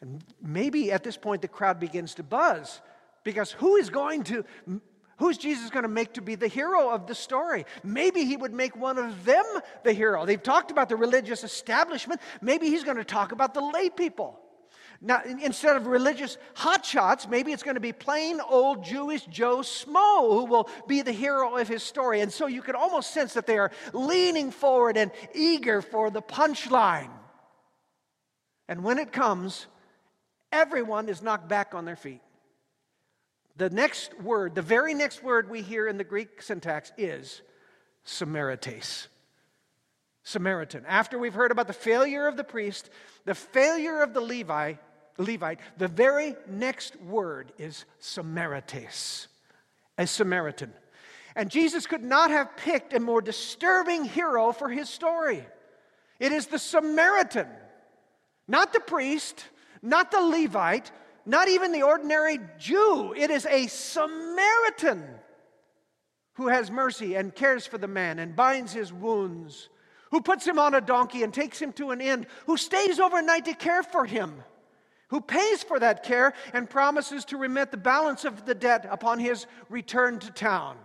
And 0.00 0.22
maybe 0.40 0.92
at 0.92 1.02
this 1.02 1.16
point, 1.16 1.42
the 1.42 1.48
crowd 1.48 1.80
begins 1.80 2.14
to 2.14 2.22
buzz 2.22 2.80
because 3.24 3.50
who 3.50 3.76
is 3.76 3.90
going 3.90 4.22
to 4.24 4.44
Who's 5.18 5.36
Jesus 5.36 5.68
going 5.70 5.82
to 5.82 5.88
make 5.88 6.14
to 6.14 6.22
be 6.22 6.36
the 6.36 6.48
hero 6.48 6.90
of 6.90 7.06
the 7.06 7.14
story? 7.14 7.66
Maybe 7.82 8.24
he 8.24 8.36
would 8.36 8.52
make 8.52 8.76
one 8.76 8.98
of 8.98 9.24
them 9.24 9.44
the 9.82 9.92
hero. 9.92 10.24
They've 10.24 10.42
talked 10.42 10.70
about 10.70 10.88
the 10.88 10.96
religious 10.96 11.42
establishment. 11.42 12.20
Maybe 12.40 12.68
he's 12.68 12.84
going 12.84 12.98
to 12.98 13.04
talk 13.04 13.32
about 13.32 13.52
the 13.52 13.60
lay 13.60 13.90
people. 13.90 14.38
Now, 15.00 15.22
instead 15.24 15.76
of 15.76 15.86
religious 15.86 16.38
hotshots, 16.56 17.28
maybe 17.28 17.52
it's 17.52 17.62
going 17.62 17.74
to 17.74 17.80
be 17.80 17.92
plain 17.92 18.40
old 18.40 18.84
Jewish 18.84 19.24
Joe 19.26 19.58
Smo 19.58 20.32
who 20.32 20.44
will 20.44 20.68
be 20.86 21.02
the 21.02 21.12
hero 21.12 21.56
of 21.56 21.68
his 21.68 21.82
story. 21.82 22.20
And 22.20 22.32
so 22.32 22.46
you 22.46 22.62
can 22.62 22.74
almost 22.76 23.12
sense 23.12 23.34
that 23.34 23.46
they 23.46 23.58
are 23.58 23.70
leaning 23.92 24.50
forward 24.50 24.96
and 24.96 25.10
eager 25.34 25.82
for 25.82 26.10
the 26.10 26.22
punchline. 26.22 27.10
And 28.68 28.84
when 28.84 28.98
it 28.98 29.12
comes, 29.12 29.66
everyone 30.52 31.08
is 31.08 31.22
knocked 31.22 31.48
back 31.48 31.74
on 31.74 31.84
their 31.84 31.96
feet. 31.96 32.20
The 33.58 33.70
next 33.70 34.18
word, 34.20 34.54
the 34.54 34.62
very 34.62 34.94
next 34.94 35.22
word 35.22 35.50
we 35.50 35.62
hear 35.62 35.88
in 35.88 35.98
the 35.98 36.04
Greek 36.04 36.40
syntax 36.42 36.92
is 36.96 37.42
Samarites. 38.06 39.08
Samaritan. 40.22 40.84
After 40.86 41.18
we've 41.18 41.34
heard 41.34 41.50
about 41.50 41.66
the 41.66 41.72
failure 41.72 42.28
of 42.28 42.36
the 42.36 42.44
priest, 42.44 42.88
the 43.24 43.34
failure 43.34 44.00
of 44.02 44.14
the 44.14 44.20
Levi, 44.20 44.74
Levite, 45.16 45.58
the 45.76 45.88
very 45.88 46.36
next 46.48 47.00
word 47.00 47.50
is 47.58 47.84
Samarites, 48.00 49.26
a 49.96 50.06
Samaritan. 50.06 50.72
And 51.34 51.50
Jesus 51.50 51.86
could 51.86 52.04
not 52.04 52.30
have 52.30 52.56
picked 52.58 52.92
a 52.92 53.00
more 53.00 53.20
disturbing 53.20 54.04
hero 54.04 54.52
for 54.52 54.68
his 54.68 54.88
story. 54.88 55.44
It 56.20 56.30
is 56.30 56.46
the 56.46 56.58
Samaritan, 56.60 57.48
not 58.46 58.72
the 58.72 58.80
priest, 58.80 59.46
not 59.82 60.12
the 60.12 60.20
Levite, 60.20 60.92
not 61.28 61.48
even 61.48 61.72
the 61.72 61.82
ordinary 61.82 62.40
Jew. 62.58 63.14
It 63.14 63.30
is 63.30 63.46
a 63.46 63.66
Samaritan 63.66 65.04
who 66.34 66.48
has 66.48 66.70
mercy 66.70 67.16
and 67.16 67.34
cares 67.34 67.66
for 67.66 67.78
the 67.78 67.86
man 67.86 68.18
and 68.18 68.34
binds 68.34 68.72
his 68.72 68.92
wounds, 68.92 69.68
who 70.10 70.22
puts 70.22 70.46
him 70.46 70.58
on 70.58 70.74
a 70.74 70.80
donkey 70.80 71.22
and 71.22 71.34
takes 71.34 71.60
him 71.60 71.72
to 71.74 71.90
an 71.90 72.00
inn, 72.00 72.26
who 72.46 72.56
stays 72.56 72.98
overnight 72.98 73.44
to 73.44 73.54
care 73.54 73.82
for 73.82 74.06
him, 74.06 74.42
who 75.08 75.20
pays 75.20 75.62
for 75.62 75.78
that 75.78 76.02
care 76.02 76.32
and 76.54 76.70
promises 76.70 77.26
to 77.26 77.36
remit 77.36 77.70
the 77.70 77.76
balance 77.76 78.24
of 78.24 78.46
the 78.46 78.54
debt 78.54 78.86
upon 78.90 79.18
his 79.18 79.46
return 79.68 80.18
to 80.20 80.30
town. 80.30 80.78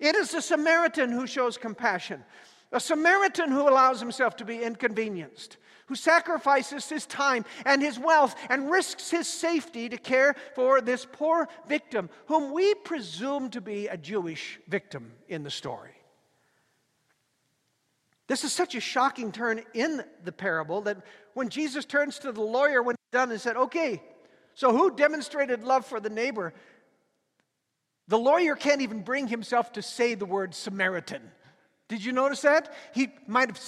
It 0.00 0.16
is 0.16 0.32
a 0.32 0.40
Samaritan 0.40 1.12
who 1.12 1.26
shows 1.26 1.58
compassion, 1.58 2.24
a 2.72 2.80
Samaritan 2.80 3.50
who 3.50 3.68
allows 3.68 4.00
himself 4.00 4.36
to 4.36 4.44
be 4.44 4.62
inconvenienced, 4.62 5.58
who 5.86 5.94
sacrifices 5.94 6.88
his 6.88 7.06
time 7.06 7.44
and 7.64 7.80
his 7.80 7.98
wealth 7.98 8.34
and 8.50 8.70
risks 8.70 9.10
his 9.10 9.26
safety 9.26 9.88
to 9.88 9.96
care 9.96 10.34
for 10.54 10.80
this 10.80 11.06
poor 11.10 11.48
victim, 11.66 12.10
whom 12.26 12.52
we 12.52 12.74
presume 12.74 13.50
to 13.50 13.60
be 13.60 13.88
a 13.88 13.96
Jewish 13.96 14.58
victim 14.68 15.12
in 15.28 15.42
the 15.42 15.50
story. 15.50 15.92
This 18.26 18.42
is 18.42 18.52
such 18.52 18.74
a 18.74 18.80
shocking 18.80 19.30
turn 19.30 19.62
in 19.72 20.02
the 20.24 20.32
parable 20.32 20.82
that 20.82 20.98
when 21.34 21.48
Jesus 21.48 21.84
turns 21.84 22.18
to 22.20 22.32
the 22.32 22.40
lawyer 22.40 22.82
when 22.82 22.96
he's 22.96 23.12
done 23.12 23.30
and 23.30 23.40
said, 23.40 23.56
Okay, 23.56 24.02
so 24.54 24.72
who 24.72 24.90
demonstrated 24.90 25.62
love 25.62 25.86
for 25.86 26.00
the 26.00 26.10
neighbor? 26.10 26.52
The 28.08 28.18
lawyer 28.18 28.54
can't 28.56 28.82
even 28.82 29.02
bring 29.02 29.28
himself 29.28 29.72
to 29.72 29.82
say 29.82 30.14
the 30.14 30.26
word 30.26 30.54
Samaritan. 30.54 31.22
Did 31.88 32.04
you 32.04 32.12
notice 32.12 32.42
that? 32.42 32.72
He 32.94 33.08
might 33.26 33.48
have, 33.48 33.58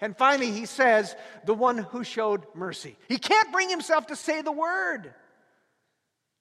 and 0.00 0.16
finally 0.16 0.50
he 0.50 0.66
says, 0.66 1.16
the 1.44 1.54
one 1.54 1.78
who 1.78 2.04
showed 2.04 2.44
mercy. 2.54 2.96
He 3.08 3.18
can't 3.18 3.52
bring 3.52 3.68
himself 3.68 4.08
to 4.08 4.16
say 4.16 4.42
the 4.42 4.52
word. 4.52 5.14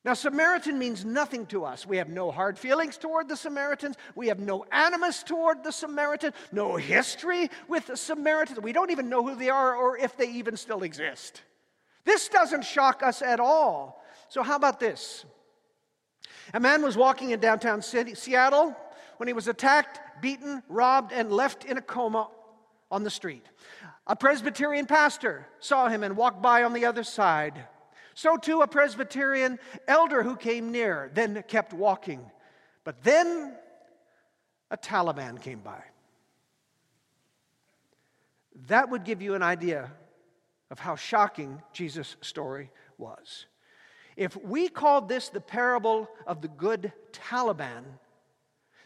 Now, 0.05 0.13
Samaritan 0.15 0.77
means 0.77 1.05
nothing 1.05 1.45
to 1.47 1.63
us. 1.63 1.85
We 1.85 1.97
have 1.97 2.09
no 2.09 2.29
hard 2.29 2.59
feelings 2.59 2.97
toward 2.97 3.29
the 3.29 3.37
Samaritans. 3.37 3.95
We 4.15 4.27
have 4.27 4.39
no 4.39 4.65
animus 4.69 5.23
toward 5.23 5.63
the 5.63 5.71
Samaritan, 5.71 6.33
no 6.51 6.75
history 6.75 7.49
with 7.69 7.87
the 7.87 7.95
Samaritans. 7.95 8.59
We 8.59 8.73
don't 8.73 8.91
even 8.91 9.07
know 9.07 9.25
who 9.25 9.35
they 9.35 9.49
are 9.49 9.75
or 9.75 9.97
if 9.97 10.17
they 10.17 10.29
even 10.31 10.57
still 10.57 10.83
exist. 10.83 11.41
This 12.03 12.27
doesn't 12.27 12.65
shock 12.65 13.01
us 13.01 13.21
at 13.21 13.39
all. 13.39 14.03
So, 14.27 14.43
how 14.43 14.57
about 14.57 14.81
this? 14.81 15.23
A 16.53 16.59
man 16.59 16.81
was 16.81 16.97
walking 16.97 17.31
in 17.31 17.39
downtown 17.39 17.81
Seattle 17.81 18.75
when 19.17 19.27
he 19.27 19.33
was 19.33 19.47
attacked, 19.47 20.21
beaten, 20.21 20.63
robbed, 20.67 21.13
and 21.13 21.31
left 21.31 21.63
in 21.63 21.77
a 21.77 21.81
coma 21.81 22.27
on 22.93 23.03
the 23.03 23.09
street. 23.09 23.43
A 24.05 24.15
Presbyterian 24.15 24.85
pastor 24.85 25.47
saw 25.59 25.89
him 25.89 26.03
and 26.03 26.15
walked 26.15 26.43
by 26.43 26.63
on 26.63 26.73
the 26.73 26.85
other 26.85 27.03
side. 27.03 27.65
So 28.13 28.37
too 28.37 28.61
a 28.61 28.67
Presbyterian 28.67 29.57
elder 29.87 30.21
who 30.21 30.35
came 30.35 30.71
near, 30.71 31.09
then 31.15 31.43
kept 31.47 31.73
walking. 31.73 32.29
But 32.83 33.03
then 33.03 33.55
a 34.69 34.77
Taliban 34.77 35.41
came 35.41 35.59
by. 35.59 35.81
That 38.67 38.91
would 38.91 39.03
give 39.05 39.23
you 39.23 39.33
an 39.33 39.41
idea 39.41 39.91
of 40.69 40.77
how 40.77 40.95
shocking 40.95 41.63
Jesus' 41.73 42.15
story 42.21 42.69
was. 42.99 43.47
If 44.15 44.37
we 44.37 44.69
called 44.69 45.09
this 45.09 45.29
the 45.29 45.41
parable 45.41 46.07
of 46.27 46.43
the 46.43 46.47
good 46.47 46.93
Taliban, 47.11 47.83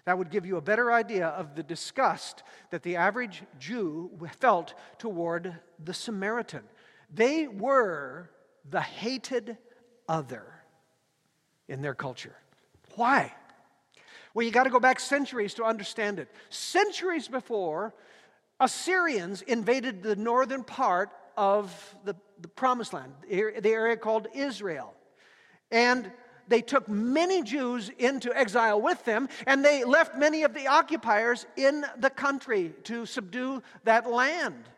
that 0.08 0.18
would 0.18 0.30
give 0.30 0.46
you 0.46 0.56
a 0.56 0.62
better 0.62 0.90
idea 0.90 1.28
of 1.28 1.54
the 1.54 1.64
disgust 1.64 2.44
that 2.70 2.82
the 2.82 2.96
average 2.96 3.44
Jew 3.60 4.10
felt 4.40 4.74
toward 4.98 5.60
the 5.84 5.94
Samaritan. 5.94 6.64
They 7.14 7.50
were 7.50 8.30
the 8.70 8.80
hated 8.80 9.58
other 10.08 10.46
in 11.68 11.82
their 11.82 11.94
culture. 11.94 12.38
Why? 12.96 13.34
Well, 14.34 14.46
you 14.46 14.52
got 14.52 14.64
to 14.64 14.70
go 14.70 14.80
back 14.80 15.02
centuries 15.02 15.54
to 15.56 15.66
understand 15.66 16.20
it. 16.20 16.30
Centuries 16.50 17.28
before, 17.28 17.94
Assyrians 18.62 19.42
invaded 19.42 20.04
the 20.04 20.16
northern 20.16 20.64
part 20.64 21.10
of 21.36 21.98
the, 22.06 22.16
the 22.40 22.48
promised 22.48 22.94
land, 22.94 23.12
the 23.30 23.70
area 23.70 23.98
called 23.98 24.30
Israel. 24.34 24.94
And 25.70 26.10
they 26.48 26.62
took 26.62 26.88
many 26.88 27.44
Jews 27.44 27.90
into 27.98 28.36
exile 28.36 28.82
with 28.82 29.04
them, 29.06 29.30
and 29.46 29.64
they 29.64 29.84
left 29.84 30.18
many 30.18 30.44
of 30.44 30.54
the 30.54 30.68
occupiers 30.68 31.46
in 31.56 31.86
the 31.98 32.10
country 32.10 32.74
to 32.84 33.06
subdue 33.06 33.62
that 33.84 34.10
land. 34.10 34.70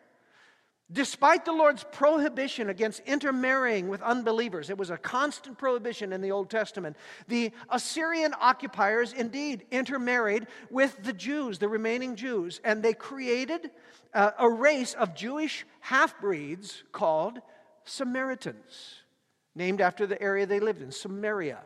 Despite 0.91 1.45
the 1.45 1.51
Lord's 1.51 1.85
prohibition 1.91 2.69
against 2.69 3.01
intermarrying 3.05 3.89
with 3.89 4.01
unbelievers, 4.01 4.71
it 4.71 4.77
was 4.77 4.89
a 4.89 4.97
constant 4.97 5.55
prohibition 5.55 6.11
in 6.11 6.21
the 6.21 6.31
Old 6.31 6.49
Testament. 6.49 6.97
The 7.27 7.51
Assyrian 7.69 8.33
occupiers 8.41 9.13
indeed 9.13 9.67
intermarried 9.69 10.47
with 10.71 11.03
the 11.03 11.13
Jews, 11.13 11.59
the 11.59 11.69
remaining 11.69 12.15
Jews, 12.15 12.59
and 12.63 12.81
they 12.81 12.93
created 12.93 13.69
uh, 14.15 14.31
a 14.39 14.49
race 14.49 14.95
of 14.95 15.13
Jewish 15.13 15.63
half 15.79 16.19
breeds 16.19 16.83
called 16.91 17.37
Samaritans, 17.83 19.03
named 19.55 19.81
after 19.81 20.05
the 20.07 20.21
area 20.21 20.45
they 20.45 20.59
lived 20.59 20.81
in, 20.81 20.91
Samaria. 20.91 21.59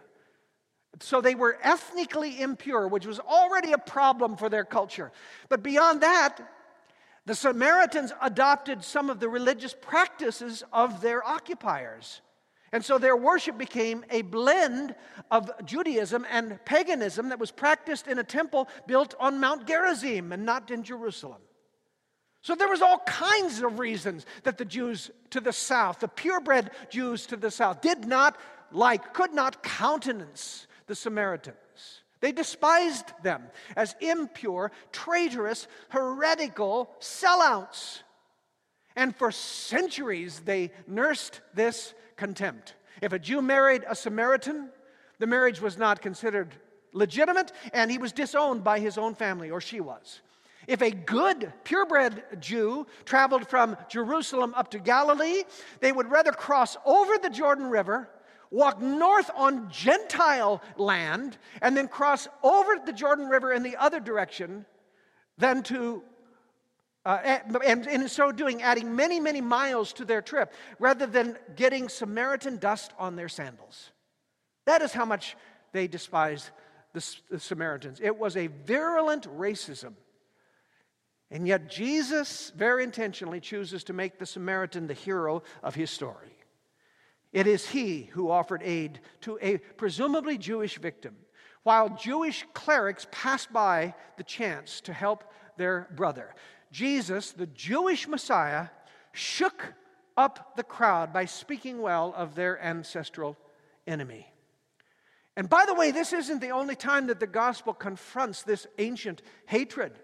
So 0.99 1.21
they 1.21 1.35
were 1.35 1.57
ethnically 1.63 2.39
impure, 2.39 2.87
which 2.87 3.05
was 3.05 3.19
already 3.19 3.71
a 3.71 3.77
problem 3.77 4.37
for 4.37 4.49
their 4.49 4.63
culture. 4.63 5.11
But 5.49 5.63
beyond 5.63 6.01
that, 6.01 6.39
the 7.25 7.35
Samaritans 7.35 8.13
adopted 8.21 8.83
some 8.83 9.09
of 9.09 9.19
the 9.19 9.29
religious 9.29 9.75
practices 9.79 10.63
of 10.71 11.01
their 11.01 11.25
occupiers. 11.25 12.21
And 12.71 12.83
so 12.83 12.97
their 12.97 13.15
worship 13.15 13.57
became 13.57 14.03
a 14.09 14.23
blend 14.23 14.95
of 15.31 15.49
Judaism 15.63 16.25
and 16.29 16.63
paganism 16.65 17.29
that 17.29 17.39
was 17.39 17.51
practiced 17.51 18.07
in 18.07 18.19
a 18.19 18.23
temple 18.23 18.67
built 18.87 19.13
on 19.19 19.39
Mount 19.39 19.67
Gerizim 19.67 20.31
and 20.31 20.43
not 20.43 20.69
in 20.71 20.83
Jerusalem. 20.83 21.41
So 22.43 22.55
there 22.55 22.67
was 22.67 22.81
all 22.81 22.99
kinds 22.99 23.61
of 23.61 23.79
reasons 23.79 24.25
that 24.43 24.57
the 24.57 24.65
Jews 24.65 25.09
to 25.29 25.39
the 25.39 25.53
south, 25.53 26.01
the 26.01 26.09
purebred 26.09 26.71
Jews 26.89 27.25
to 27.27 27.37
the 27.37 27.49
south, 27.49 27.79
did 27.79 28.05
not 28.05 28.37
like, 28.71 29.13
could 29.13 29.33
not 29.33 29.63
countenance 29.63 30.67
the 30.87 30.95
Samaritans. 30.95 31.55
They 32.19 32.33
despised 32.33 33.05
them 33.23 33.43
as 33.77 33.95
impure, 34.01 34.71
traitorous, 34.91 35.67
heretical 35.87 36.89
sellouts. 36.99 38.01
And 38.97 39.15
for 39.15 39.31
centuries, 39.31 40.41
they 40.41 40.71
nursed 40.85 41.39
this 41.53 41.93
contempt. 42.17 42.75
If 43.01 43.13
a 43.13 43.19
Jew 43.19 43.41
married 43.41 43.85
a 43.87 43.95
Samaritan, 43.95 44.69
the 45.17 45.27
marriage 45.27 45.61
was 45.61 45.77
not 45.77 46.01
considered 46.01 46.53
legitimate, 46.91 47.53
and 47.71 47.89
he 47.89 47.97
was 47.97 48.11
disowned 48.11 48.65
by 48.65 48.79
his 48.79 48.97
own 48.97 49.15
family, 49.15 49.49
or 49.49 49.61
she 49.61 49.79
was. 49.79 50.21
If 50.67 50.81
a 50.81 50.91
good, 50.91 51.51
purebred 51.63 52.23
Jew 52.39 52.87
traveled 53.05 53.47
from 53.47 53.77
Jerusalem 53.89 54.53
up 54.55 54.71
to 54.71 54.79
Galilee, 54.79 55.43
they 55.79 55.91
would 55.91 56.09
rather 56.09 56.31
cross 56.31 56.77
over 56.85 57.17
the 57.17 57.29
Jordan 57.29 57.69
River 57.69 58.09
walk 58.53 58.79
north 58.79 59.31
on 59.35 59.69
Gentile 59.71 60.61
land, 60.77 61.37
and 61.61 61.75
then 61.75 61.87
cross 61.87 62.27
over 62.43 62.75
the 62.85 62.93
Jordan 62.93 63.27
River 63.27 63.51
in 63.51 63.63
the 63.63 63.75
other 63.77 63.99
direction 63.99 64.65
than 65.37 65.63
to 65.63 66.03
uh, 67.05 67.39
and 67.65 67.85
in 67.87 68.07
so 68.07 68.31
doing, 68.31 68.61
adding 68.61 68.95
many, 68.95 69.19
many 69.19 69.41
miles 69.41 69.91
to 69.91 70.05
their 70.05 70.21
trip 70.21 70.53
rather 70.79 71.05
than 71.05 71.37
getting 71.57 71.89
Samaritan 71.89 72.57
dust 72.57 72.93
on 72.97 73.17
their 73.17 73.27
sandals. 73.27 73.91
That 74.65 74.81
is 74.81 74.93
how 74.93 75.03
much 75.03 75.35
they 75.73 75.87
despised 75.87 76.49
the, 76.93 77.15
the 77.29 77.39
Samaritans. 77.41 77.99
It 78.01 78.17
was 78.17 78.37
a 78.37 78.47
virulent 78.47 79.27
racism. 79.37 79.95
And 81.33 81.47
yet, 81.47 81.67
Jesus 81.67 82.51
very 82.55 82.83
intentionally 82.83 83.39
chooses 83.39 83.83
to 83.85 83.93
make 83.93 84.19
the 84.19 84.25
Samaritan 84.25 84.85
the 84.85 84.93
hero 84.93 85.41
of 85.63 85.73
his 85.73 85.89
story. 85.89 86.37
It 87.31 87.47
is 87.47 87.67
he 87.67 88.03
who 88.03 88.29
offered 88.29 88.61
aid 88.63 88.99
to 89.21 89.39
a 89.41 89.57
presumably 89.57 90.37
Jewish 90.37 90.77
victim, 90.77 91.15
while 91.63 91.89
Jewish 91.89 92.45
clerics 92.53 93.07
passed 93.11 93.51
by 93.51 93.95
the 94.15 94.23
chance 94.23 94.79
to 94.81 94.93
help 94.93 95.23
their 95.57 95.87
brother. 95.95 96.35
Jesus, 96.71 97.31
the 97.31 97.47
Jewish 97.47 98.07
Messiah, 98.07 98.67
shook 99.11 99.73
up 100.15 100.55
the 100.55 100.61
crowd 100.61 101.11
by 101.11 101.25
speaking 101.25 101.81
well 101.81 102.13
of 102.15 102.35
their 102.35 102.61
ancestral 102.61 103.37
enemy. 103.87 104.27
And 105.35 105.49
by 105.49 105.65
the 105.65 105.73
way, 105.73 105.89
this 105.89 106.13
isn't 106.13 106.41
the 106.41 106.51
only 106.51 106.75
time 106.75 107.07
that 107.07 107.19
the 107.19 107.25
gospel 107.25 107.73
confronts 107.73 108.43
this 108.43 108.67
ancient 108.77 109.23
hatred. 109.47 109.97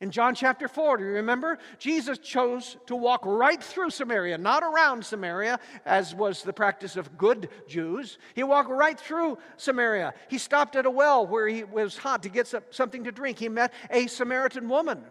In 0.00 0.10
John 0.10 0.34
chapter 0.34 0.66
4, 0.66 0.96
do 0.96 1.04
you 1.04 1.10
remember? 1.10 1.58
Jesus 1.78 2.18
chose 2.18 2.76
to 2.86 2.96
walk 2.96 3.24
right 3.24 3.62
through 3.62 3.90
Samaria, 3.90 4.36
not 4.38 4.64
around 4.64 5.04
Samaria, 5.04 5.60
as 5.86 6.14
was 6.14 6.42
the 6.42 6.52
practice 6.52 6.96
of 6.96 7.16
good 7.16 7.48
Jews. 7.68 8.18
He 8.34 8.42
walked 8.42 8.70
right 8.70 8.98
through 8.98 9.38
Samaria. 9.56 10.12
He 10.28 10.38
stopped 10.38 10.74
at 10.74 10.84
a 10.84 10.90
well 10.90 11.26
where 11.26 11.46
he 11.46 11.62
was 11.62 11.96
hot 11.96 12.24
to 12.24 12.28
get 12.28 12.52
something 12.70 13.04
to 13.04 13.12
drink. 13.12 13.38
He 13.38 13.48
met 13.48 13.72
a 13.88 14.08
Samaritan 14.08 14.68
woman, 14.68 15.04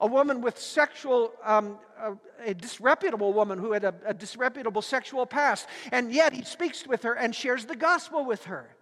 a 0.00 0.06
woman 0.06 0.40
with 0.40 0.58
sexual, 0.58 1.32
um, 1.44 1.78
a, 2.00 2.16
a, 2.46 2.54
disreputable 2.54 3.34
woman 3.34 3.58
who 3.58 3.72
had 3.72 3.84
a, 3.84 3.94
a 4.06 4.14
disreputable 4.14 4.80
sexual 4.80 5.26
past. 5.26 5.68
And 5.92 6.10
yet 6.10 6.32
he 6.32 6.42
speaks 6.44 6.86
with 6.86 7.02
her 7.02 7.12
and 7.12 7.34
shares 7.34 7.66
the 7.66 7.76
gospel 7.76 8.24
with 8.24 8.44
her. 8.44 8.74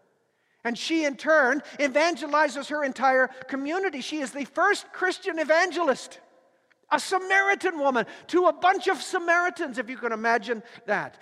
And 0.68 0.76
she, 0.76 1.06
in 1.06 1.16
turn, 1.16 1.62
evangelizes 1.78 2.68
her 2.68 2.84
entire 2.84 3.28
community. 3.48 4.02
She 4.02 4.18
is 4.18 4.32
the 4.32 4.44
first 4.44 4.92
Christian 4.92 5.38
evangelist, 5.38 6.20
a 6.92 7.00
Samaritan 7.00 7.78
woman 7.78 8.04
to 8.26 8.48
a 8.48 8.52
bunch 8.52 8.87
of 8.87 9.00
Samaritans, 9.00 9.78
if 9.78 9.88
you 9.88 9.96
can 9.96 10.12
imagine 10.12 10.62
that. 10.84 11.18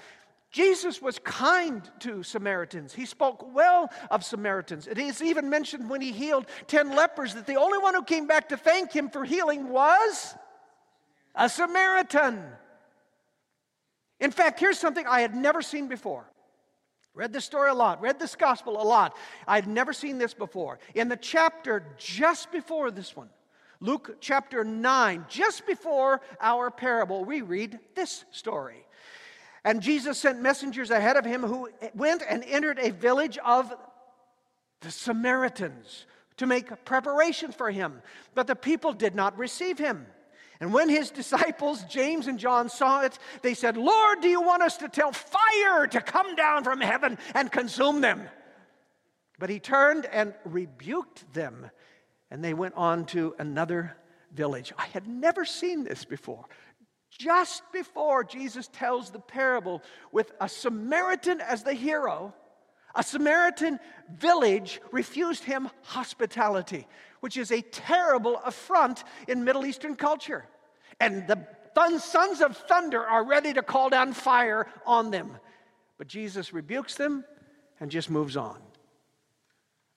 Jesus 0.51 1.01
was 1.01 1.21
kind 1.21 1.89
to 2.01 2.25
Samaritans. 2.25 2.93
He 2.93 3.07
spoke 3.07 3.55
well 3.55 3.89
of 4.11 4.25
Samaritans. 4.25 4.89
It 4.89 4.99
is 4.99 5.23
even 5.23 5.49
mentioned 5.49 5.89
when 5.89 6.01
he 6.01 6.11
healed 6.11 6.47
10 6.67 6.97
lepers 6.97 7.35
that 7.35 7.47
the 7.47 7.55
only 7.55 7.79
one 7.79 7.95
who 7.95 8.03
came 8.03 8.27
back 8.27 8.49
to 8.49 8.57
thank 8.57 8.91
him 8.91 9.09
for 9.09 9.25
healing 9.25 9.69
was 9.69 10.35
a 11.37 11.49
Samaritan. 11.49 12.43
In 14.19 14.33
fact, 14.33 14.59
here's 14.59 14.81
something 14.81 15.07
I 15.07 15.21
had 15.21 15.37
never 15.37 15.63
seen 15.63 15.87
before. 15.87 16.29
Read 17.17 17.33
this 17.33 17.45
story 17.45 17.71
a 17.71 17.75
lot, 17.75 18.01
read 18.01 18.21
this 18.21 18.37
gospel 18.37 18.81
a 18.81 18.85
lot. 18.85 19.17
I'd 19.49 19.67
never 19.67 19.93
seen 19.93 20.19
this 20.19 20.35
before. 20.35 20.79
In 20.95 21.09
the 21.09 21.17
chapter 21.17 21.85
just 21.97 22.53
before 22.53 22.91
this 22.91 23.17
one, 23.17 23.31
Luke 23.81 24.19
chapter 24.21 24.63
9, 24.63 25.25
just 25.29 25.67
before 25.67 26.21
our 26.41 26.71
parable, 26.71 27.25
we 27.25 27.41
read 27.41 27.79
this 27.95 28.25
story. 28.31 28.87
And 29.65 29.83
Jesus 29.83 30.19
sent 30.19 30.41
messengers 30.41 30.91
ahead 30.91 31.17
of 31.17 31.25
him 31.25 31.43
who 31.43 31.71
went 31.95 32.23
and 32.29 32.45
entered 32.45 32.79
a 32.79 32.91
village 32.91 33.39
of 33.39 33.75
the 34.81 34.91
Samaritans, 34.91 36.07
to 36.37 36.47
make 36.47 36.85
preparations 36.85 37.55
for 37.55 37.71
him. 37.71 38.03
But 38.35 38.47
the 38.47 38.55
people 38.55 38.93
did 38.93 39.15
not 39.15 39.39
receive 39.39 39.79
him. 39.79 40.07
And 40.61 40.73
when 40.73 40.89
his 40.89 41.11
disciples, 41.11 41.85
James 41.85 42.27
and 42.27 42.39
John, 42.39 42.69
saw 42.69 43.03
it, 43.03 43.19
they 43.43 43.55
said, 43.55 43.77
Lord, 43.77 44.21
do 44.21 44.29
you 44.29 44.41
want 44.41 44.63
us 44.63 44.79
to 44.79 44.89
tell 44.89 45.13
fire 45.13 45.87
to 45.87 46.01
come 46.01 46.35
down 46.35 46.65
from 46.65 46.81
heaven 46.81 47.19
and 47.35 47.53
consume 47.53 48.01
them? 48.01 48.29
But 49.39 49.51
he 49.51 49.61
turned 49.61 50.07
and 50.07 50.35
rebuked 50.45 51.33
them, 51.35 51.71
and 52.31 52.43
they 52.43 52.55
went 52.55 52.75
on 52.75 53.05
to 53.07 53.35
another 53.39 53.97
village. 54.33 54.73
I 54.79 54.87
had 54.87 55.07
never 55.07 55.45
seen 55.45 55.85
this 55.85 56.05
before. 56.05 56.47
Just 57.11 57.63
before 57.73 58.25
Jesus 58.25 58.69
tells 58.69 59.11
the 59.11 59.21
parable 59.21 59.83
with 60.13 60.33
a 60.41 60.49
Samaritan 60.49 61.41
as 61.41 61.63
the 61.63 61.75
hero, 61.75 62.35
a 62.95 63.03
Samaritan 63.03 63.79
village 64.11 64.81
refused 64.91 65.45
him 65.45 65.69
hospitality, 65.83 66.87
which 67.27 67.37
is 67.37 67.51
a 67.51 67.61
terrible 67.61 68.37
affront 68.45 69.03
in 69.27 69.43
Middle 69.43 69.67
Eastern 69.67 69.97
culture. 69.97 70.47
And 71.01 71.27
the 71.27 71.45
sons 71.99 72.41
of 72.41 72.57
thunder 72.57 73.05
are 73.05 73.25
ready 73.25 73.53
to 73.53 73.63
call 73.63 73.91
down 73.91 74.13
fire 74.13 74.69
on 74.87 75.11
them. 75.11 75.33
But 75.99 76.07
Jesus 76.07 76.53
rebukes 76.53 76.95
them 76.95 77.25
and 77.81 77.91
just 77.91 78.11
moves 78.11 78.37
on. 78.37 78.59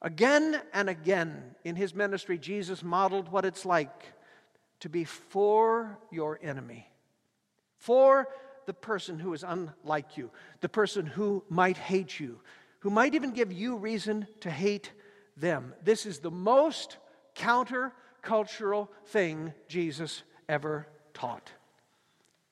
Again 0.01 0.59
and 0.73 0.89
again 0.89 1.53
in 1.63 1.75
his 1.75 1.93
ministry, 1.93 2.39
Jesus 2.39 2.81
modeled 2.81 3.31
what 3.31 3.45
it's 3.45 3.63
like 3.63 4.05
to 4.79 4.89
be 4.89 5.03
for 5.03 5.99
your 6.09 6.39
enemy, 6.41 6.89
for 7.77 8.27
the 8.65 8.73
person 8.73 9.19
who 9.19 9.35
is 9.35 9.43
unlike 9.43 10.17
you, 10.17 10.31
the 10.61 10.69
person 10.69 11.05
who 11.05 11.43
might 11.47 11.77
hate 11.77 12.19
you, 12.19 12.39
who 12.79 12.89
might 12.89 13.13
even 13.13 13.33
give 13.33 13.53
you 13.53 13.75
reason 13.75 14.25
to 14.39 14.49
hate 14.49 14.91
them. 15.37 15.75
This 15.83 16.07
is 16.07 16.17
the 16.17 16.31
most 16.31 16.97
countercultural 17.39 18.89
thing 19.07 19.53
Jesus 19.67 20.23
ever 20.47 20.87
taught. 21.13 21.51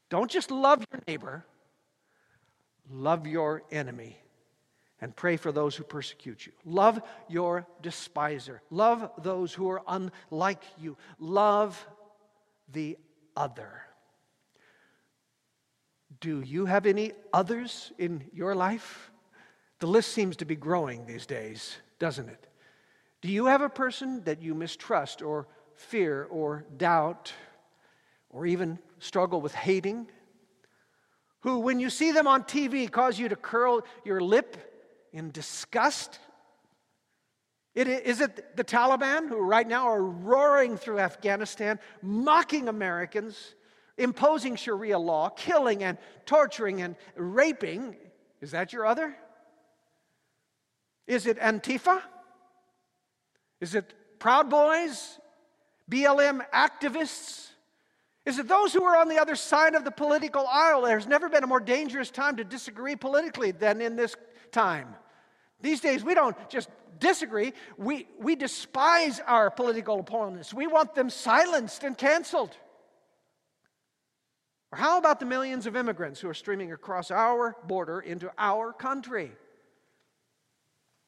Don't 0.10 0.32
just 0.32 0.50
love 0.50 0.86
your 0.92 1.02
neighbor, 1.08 1.46
love 2.90 3.28
your 3.28 3.64
enemy 3.72 4.18
and 5.02 5.16
pray 5.16 5.38
for 5.38 5.52
those 5.52 5.76
who 5.76 5.84
persecute 5.84 6.46
you. 6.46 6.54
Love 6.66 7.02
your 7.30 7.68
despiser. 7.82 8.62
Love 8.72 9.12
those 9.20 9.54
who 9.54 9.70
are 9.70 9.84
unlike 9.88 10.64
you. 10.80 10.98
Love 11.20 11.88
the 12.72 12.98
other. 13.36 13.82
Do 16.20 16.42
you 16.42 16.66
have 16.66 16.86
any 16.86 17.12
others 17.32 17.92
in 18.00 18.24
your 18.34 18.56
life? 18.56 19.12
The 19.80 19.88
list 19.88 20.14
seems 20.14 20.38
to 20.38 20.46
be 20.46 20.56
growing 20.56 21.06
these 21.06 21.28
days, 21.28 21.78
doesn't 22.00 22.30
it? 22.30 22.47
Do 23.22 23.30
you 23.30 23.46
have 23.48 23.62
a 23.62 23.70
person 23.70 24.24
that 24.26 24.42
you 24.42 24.54
mistrust 24.54 25.22
or 25.22 25.48
fear 25.76 26.26
or 26.26 26.66
doubt 26.78 27.34
or 28.30 28.46
even 28.46 28.80
struggle 29.00 29.42
with 29.42 29.56
hating? 29.56 30.08
Who, 31.42 31.60
when 31.60 31.80
you 31.80 31.90
see 31.90 32.12
them 32.12 32.28
on 32.28 32.44
TV, 32.44 32.90
cause 32.92 33.18
you 33.18 33.30
to 33.30 33.36
curl 33.36 33.86
your 34.04 34.22
lip 34.22 34.58
in 35.14 35.32
disgust? 35.32 36.20
It, 37.74 37.88
is 37.88 38.22
it 38.22 38.56
the 38.58 38.64
Taliban 38.64 39.30
who 39.30 39.38
right 39.38 39.68
now 39.68 39.88
are 39.88 40.04
roaring 40.04 40.78
through 40.78 41.00
Afghanistan, 41.00 41.80
mocking 42.02 42.68
Americans, 42.68 43.56
imposing 43.98 44.56
Sharia 44.56 44.98
law, 44.98 45.30
killing 45.30 45.84
and 45.84 45.98
torturing 46.26 46.82
and 46.82 46.96
raping? 47.16 47.96
Is 48.42 48.52
that 48.52 48.74
your 48.74 48.86
other? 48.86 49.16
Is 51.06 51.28
it 51.28 51.40
Antifa? 51.40 52.02
Is 53.60 53.76
it 53.76 53.94
Proud 54.20 54.50
Boys? 54.50 55.20
BLM 55.90 56.42
activists? 56.52 57.50
Is 58.26 58.40
it 58.40 58.48
those 58.48 58.74
who 58.74 58.84
are 58.84 58.98
on 58.98 59.08
the 59.08 59.20
other 59.20 59.36
side 59.36 59.74
of 59.74 59.86
the 59.86 59.92
political 59.92 60.46
aisle? 60.46 60.82
There's 60.82 61.08
never 61.08 61.30
been 61.30 61.44
a 61.44 61.48
more 61.48 61.62
dangerous 61.62 62.12
time 62.12 62.36
to 62.38 62.44
disagree 62.44 62.96
politically 62.96 63.52
than 63.52 63.80
in 63.80 63.96
this 63.96 64.16
time. 64.52 64.96
These 65.62 65.80
days, 65.80 66.04
we 66.04 66.14
don't 66.14 66.36
just 66.50 66.70
disagree, 67.00 67.54
we, 67.78 68.08
we 68.20 68.36
despise 68.36 69.20
our 69.26 69.50
political 69.50 70.00
opponents. 70.00 70.54
We 70.54 70.68
want 70.68 70.94
them 70.94 71.10
silenced 71.10 71.84
and 71.84 71.98
canceled. 71.98 72.56
Or 74.72 74.78
how 74.78 74.98
about 74.98 75.20
the 75.20 75.26
millions 75.26 75.66
of 75.66 75.76
immigrants 75.76 76.20
who 76.20 76.28
are 76.28 76.34
streaming 76.34 76.74
across 76.74 77.12
our 77.12 77.56
border 77.66 78.00
into 78.00 78.32
our 78.38 78.74
country? 78.74 79.32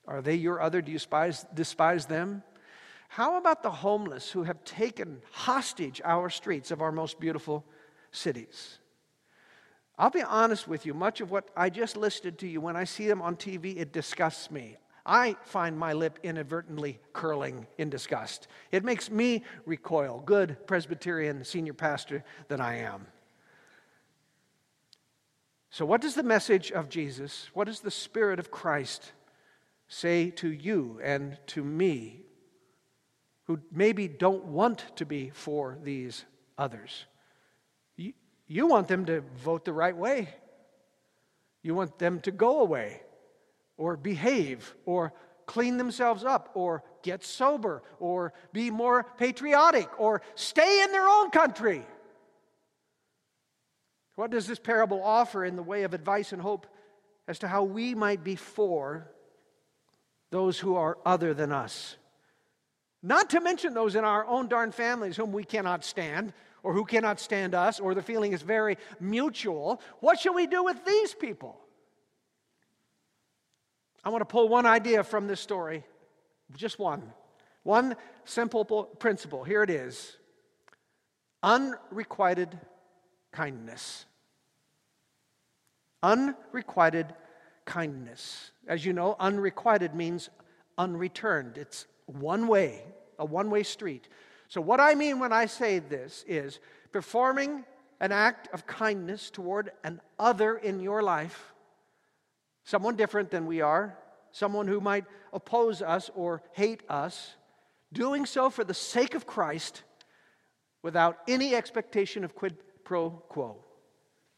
Are 0.10 0.22
they 0.24 0.36
your 0.36 0.60
other? 0.60 0.82
Do 0.82 0.92
you 0.92 0.98
despise, 0.98 1.46
despise 1.54 2.08
them? 2.08 2.42
How 3.10 3.38
about 3.38 3.62
the 3.62 3.72
homeless 3.72 4.32
who 4.32 4.44
have 4.44 4.64
taken 4.64 5.22
hostage 5.32 6.02
our 6.04 6.30
streets 6.30 6.72
of 6.72 6.82
our 6.82 6.92
most 6.92 7.20
beautiful 7.20 7.64
cities? 8.12 8.80
I'll 10.00 10.10
be 10.10 10.24
honest 10.24 10.68
with 10.68 10.86
you, 10.86 10.94
much 10.94 11.22
of 11.22 11.30
what 11.30 11.50
I 11.56 11.70
just 11.70 11.96
listed 11.96 12.40
to 12.40 12.48
you, 12.48 12.60
when 12.60 12.76
I 12.76 12.86
see 12.86 13.08
them 13.08 13.22
on 13.22 13.36
TV, 13.36 13.78
it 13.78 13.94
disgusts 13.94 14.50
me. 14.50 14.78
I 15.06 15.36
find 15.44 15.78
my 15.78 15.94
lip 15.94 16.20
inadvertently 16.24 17.00
curling 17.14 17.68
in 17.78 17.90
disgust. 17.90 18.48
It 18.72 18.84
makes 18.84 19.12
me 19.12 19.44
recoil, 19.66 20.22
good 20.26 20.68
Presbyterian 20.68 21.44
senior 21.44 21.74
pastor 21.74 22.24
that 22.48 22.62
I 22.62 22.78
am. 22.78 23.08
So, 25.72 25.86
what 25.86 26.02
does 26.02 26.16
the 26.16 26.24
message 26.24 26.72
of 26.72 26.90
Jesus, 26.90 27.50
what 27.54 27.66
does 27.66 27.82
the 27.82 27.92
Spirit 27.92 28.40
of 28.40 28.50
Christ 28.50 29.12
say 29.90 30.30
to 30.30 30.50
you 30.50 31.00
and 31.04 31.38
to 31.48 31.64
me 31.64 32.22
who 33.46 33.60
maybe 33.72 34.08
don't 34.08 34.46
want 34.46 34.96
to 34.96 35.06
be 35.06 35.32
for 35.32 35.78
these 35.84 36.24
others? 36.58 37.06
You, 37.98 38.14
you 38.48 38.68
want 38.68 38.88
them 38.88 39.06
to 39.06 39.22
vote 39.36 39.66
the 39.66 39.74
right 39.74 39.98
way, 39.98 40.30
you 41.62 41.76
want 41.76 42.00
them 42.00 42.22
to 42.22 42.32
go 42.32 42.62
away 42.62 43.02
or 43.76 43.98
behave 43.98 44.76
or 44.86 45.14
clean 45.46 45.78
themselves 45.78 46.24
up 46.24 46.52
or 46.54 46.84
get 47.02 47.24
sober 47.24 47.82
or 48.00 48.34
be 48.54 48.70
more 48.70 49.06
patriotic 49.18 49.90
or 50.00 50.22
stay 50.36 50.84
in 50.84 50.92
their 50.92 51.08
own 51.08 51.32
country. 51.32 51.84
What 54.16 54.30
does 54.32 54.46
this 54.46 54.60
parable 54.60 55.02
offer 55.02 55.44
in 55.44 55.56
the 55.56 55.64
way 55.64 55.84
of 55.84 55.94
advice 55.94 56.34
and 56.34 56.42
hope 56.42 56.68
as 57.28 57.40
to 57.40 57.48
how 57.48 57.64
we 57.64 57.96
might 57.96 58.24
be 58.24 58.36
for 58.36 59.10
those 60.32 60.60
who 60.60 60.76
are 60.76 60.98
other 61.06 61.34
than 61.34 61.52
us. 61.52 61.98
Not 63.02 63.30
to 63.32 63.42
mention 63.42 63.74
those 63.74 63.96
in 63.96 64.04
our 64.04 64.26
own 64.26 64.48
darn 64.48 64.72
families 64.72 65.16
whom 65.16 65.32
we 65.32 65.44
cannot 65.44 65.84
stand, 65.84 66.34
or 66.64 66.74
who 66.74 66.84
cannot 66.84 67.20
stand 67.20 67.56
us, 67.56 67.80
or 67.80 67.94
the 67.94 68.02
feeling 68.02 68.34
is 68.34 68.42
very 68.42 68.78
mutual. 69.00 69.82
What 70.02 70.20
shall 70.20 70.34
we 70.34 70.48
do 70.48 70.64
with 70.64 70.84
these 70.86 71.14
people? 71.14 71.58
I 74.04 74.10
want 74.10 74.22
to 74.22 74.26
pull 74.26 74.50
one 74.50 74.66
idea 74.66 75.04
from 75.04 75.28
this 75.28 75.40
story, 75.40 75.84
just 76.56 76.80
one. 76.80 77.14
One 77.64 77.96
simple 78.26 78.66
principle. 78.66 79.44
Here 79.44 79.64
it 79.64 79.70
is 79.70 80.18
unrequited 81.42 82.58
kindness. 83.32 84.06
Unrequited 86.02 87.14
kindness. 87.70 88.50
As 88.68 88.84
you 88.84 88.94
know, 88.94 89.16
unrequited 89.20 89.94
means 89.94 90.30
unreturned. 90.80 91.56
It's 91.56 91.86
one 92.08 92.48
way, 92.48 92.82
a 93.20 93.26
one 93.26 93.52
way 93.52 93.62
street. 93.62 94.10
So, 94.48 94.60
what 94.60 94.80
I 94.80 94.96
mean 94.96 95.20
when 95.20 95.32
I 95.32 95.46
say 95.46 95.78
this 95.78 96.26
is 96.28 96.60
performing 96.92 97.64
an 98.00 98.12
act 98.12 98.50
of 98.54 98.66
kindness 98.66 99.30
toward 99.30 99.72
an 99.84 100.02
other 100.18 100.58
in 100.58 100.80
your 100.80 101.04
life, 101.04 101.54
someone 102.64 102.96
different 102.96 103.30
than 103.30 103.46
we 103.46 103.62
are, 103.62 103.96
someone 104.32 104.68
who 104.68 104.82
might 104.82 105.06
oppose 105.32 105.84
us 105.84 106.10
or 106.16 106.42
hate 106.54 106.82
us, 106.90 107.36
doing 107.94 108.26
so 108.26 108.50
for 108.50 108.64
the 108.64 108.74
sake 108.74 109.14
of 109.14 109.28
Christ 109.28 109.84
without 110.82 111.20
any 111.28 111.54
expectation 111.54 112.24
of 112.24 112.34
quid 112.34 112.58
pro 112.84 113.12
quo. 113.12 113.58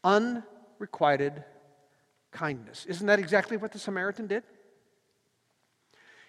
Unrequited 0.04 1.44
kindness. 2.32 2.86
Isn't 2.86 3.06
that 3.06 3.18
exactly 3.18 3.56
what 3.56 3.72
the 3.72 3.78
Samaritan 3.78 4.26
did? 4.26 4.42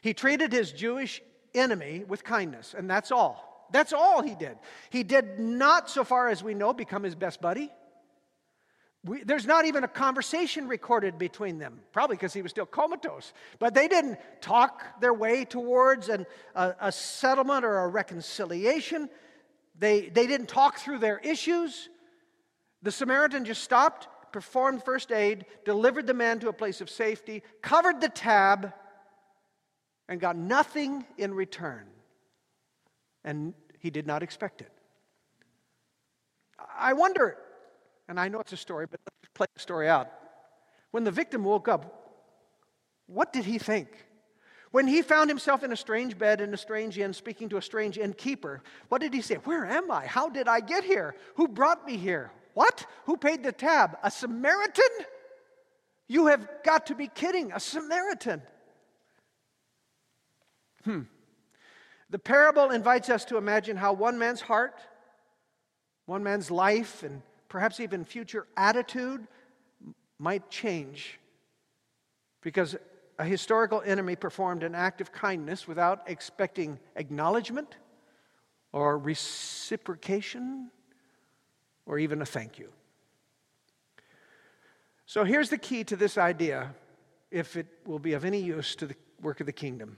He 0.02 0.14
treated 0.14 0.52
his 0.52 0.72
Jewish 0.72 1.22
enemy 1.56 2.04
with 2.08 2.24
kindness, 2.24 2.76
and 2.78 2.90
that's 2.90 3.12
all. 3.12 3.68
That's 3.72 3.94
all 3.94 4.22
he 4.22 4.36
did. 4.36 4.58
He 4.90 5.04
did 5.04 5.40
not, 5.40 5.90
so 5.90 6.04
far 6.04 6.30
as 6.30 6.44
we 6.44 6.54
know, 6.54 6.74
become 6.74 7.04
his 7.04 7.16
best 7.16 7.42
buddy. 7.42 7.72
We, 9.06 9.24
there's 9.24 9.46
not 9.46 9.66
even 9.66 9.84
a 9.84 9.88
conversation 9.88 10.68
recorded 10.68 11.18
between 11.18 11.58
them, 11.58 11.80
probably 11.92 12.16
because 12.16 12.34
he 12.34 12.42
was 12.42 12.52
still 12.52 12.66
comatose. 12.66 13.34
But 13.60 13.74
they 13.74 13.88
didn't 13.88 14.20
talk 14.42 15.02
their 15.02 15.14
way 15.14 15.44
towards 15.44 16.08
an, 16.10 16.26
a, 16.56 16.76
a 16.80 16.92
settlement 16.92 17.66
or 17.66 17.80
a 17.80 17.88
reconciliation. 17.88 19.10
They, 19.78 20.10
they 20.10 20.28
didn't 20.28 20.48
talk 20.48 20.78
through 20.78 21.00
their 21.00 21.18
issues. 21.20 21.90
The 22.82 22.92
Samaritan 22.92 23.44
just 23.46 23.64
stopped 23.64 24.08
performed 24.34 24.84
first 24.84 25.12
aid, 25.12 25.46
delivered 25.64 26.08
the 26.08 26.14
man 26.14 26.40
to 26.40 26.50
a 26.50 26.54
place 26.54 26.82
of 26.82 26.90
safety, 26.90 27.44
covered 27.62 28.02
the 28.02 28.10
tab, 28.10 28.74
and 30.10 30.20
got 30.20 30.36
nothing 30.36 31.06
in 31.18 31.34
return. 31.34 31.86
And 33.24 33.54
he 33.80 33.90
did 33.90 34.06
not 34.06 34.22
expect 34.22 34.60
it. 34.60 34.72
I 36.78 36.92
wonder, 36.94 37.38
and 38.10 38.20
I 38.20 38.28
know 38.28 38.40
it's 38.42 38.52
a 38.52 38.58
story, 38.58 38.88
but 38.90 39.00
let's 39.06 39.34
play 39.34 39.48
the 39.54 39.62
story 39.62 39.88
out. 39.88 40.12
When 40.92 41.06
the 41.06 41.12
victim 41.12 41.46
woke 41.46 41.70
up, 41.70 42.20
what 43.08 43.32
did 43.32 43.46
he 43.46 43.58
think? 43.58 43.88
When 44.72 44.88
he 44.88 45.04
found 45.04 45.30
himself 45.30 45.64
in 45.64 45.72
a 45.72 45.78
strange 45.78 46.18
bed 46.18 46.42
in 46.42 46.54
a 46.54 46.58
strange 46.58 46.98
inn, 46.98 47.14
speaking 47.14 47.48
to 47.50 47.58
a 47.58 47.62
strange 47.62 47.98
innkeeper, 47.98 48.64
what 48.90 49.02
did 49.02 49.14
he 49.14 49.22
say? 49.22 49.36
Where 49.36 49.66
am 49.66 49.92
I? 49.92 50.06
How 50.06 50.30
did 50.30 50.48
I 50.48 50.60
get 50.60 50.84
here? 50.84 51.16
Who 51.36 51.48
brought 51.48 51.86
me 51.86 51.96
here? 51.96 52.32
What? 52.54 52.86
Who 53.06 53.18
paid 53.18 53.44
the 53.44 53.52
tab? 53.52 53.98
A 54.04 54.12
Samaritan? 54.12 54.84
You 56.08 56.28
have 56.28 56.48
got 56.64 56.88
to 56.88 56.96
be 56.96 57.08
kidding. 57.08 57.52
A 57.52 57.60
Samaritan. 57.60 58.42
Hmm. 60.84 61.02
The 62.10 62.20
parable 62.20 62.70
invites 62.70 63.10
us 63.10 63.26
to 63.26 63.38
imagine 63.38 63.78
how 63.78 63.94
one 63.94 64.20
man's 64.20 64.42
heart, 64.42 64.80
one 66.06 66.24
man's 66.24 66.52
life, 66.52 67.02
and 67.02 67.22
perhaps 67.50 67.80
even 67.80 68.06
future 68.06 68.46
attitude 68.56 69.28
might 70.20 70.50
change 70.50 71.20
because 72.42 72.76
a 73.20 73.26
historical 73.26 73.82
enemy 73.86 74.16
performed 74.16 74.64
an 74.64 74.76
act 74.76 75.02
of 75.02 75.12
kindness 75.12 75.68
without 75.68 76.04
expecting 76.08 76.80
acknowledgement 76.96 77.78
or 78.72 78.98
reciprocation 78.98 80.70
or 81.86 82.00
even 82.00 82.22
a 82.22 82.26
thank 82.26 82.60
you. 82.60 82.70
So 85.06 85.24
here's 85.24 85.50
the 85.50 85.58
key 85.58 85.84
to 85.86 85.96
this 85.96 86.18
idea, 86.18 86.74
if 87.30 87.56
it 87.56 87.68
will 87.86 88.00
be 88.00 88.14
of 88.14 88.26
any 88.26 88.40
use 88.40 88.76
to 88.76 88.86
the 88.86 88.96
work 89.22 89.40
of 89.40 89.46
the 89.46 89.54
kingdom 89.54 89.98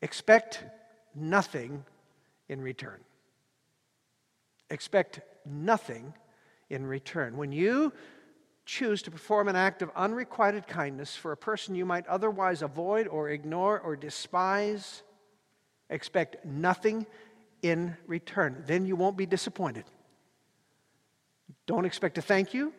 expect 0.00 0.64
nothing 1.14 1.84
in 2.48 2.60
return. 2.60 3.00
Expect 4.68 5.20
nothing 5.46 6.12
in 6.70 6.84
return. 6.84 7.36
When 7.36 7.52
you 7.52 7.92
choose 8.64 9.02
to 9.02 9.10
perform 9.10 9.48
an 9.48 9.56
act 9.56 9.82
of 9.82 9.90
unrequited 9.94 10.66
kindness 10.66 11.14
for 11.14 11.32
a 11.32 11.36
person 11.36 11.74
you 11.74 11.84
might 11.84 12.06
otherwise 12.06 12.62
avoid 12.62 13.06
or 13.06 13.28
ignore 13.28 13.78
or 13.78 13.96
despise, 13.96 15.02
expect 15.90 16.44
nothing 16.44 17.06
in 17.62 17.96
return. 18.06 18.64
Then 18.66 18.86
you 18.86 18.96
won't 18.96 19.16
be 19.16 19.26
disappointed. 19.26 19.84
Don't 21.66 21.84
expect 21.84 22.18
a 22.18 22.22
thank 22.22 22.54
you. 22.54 22.72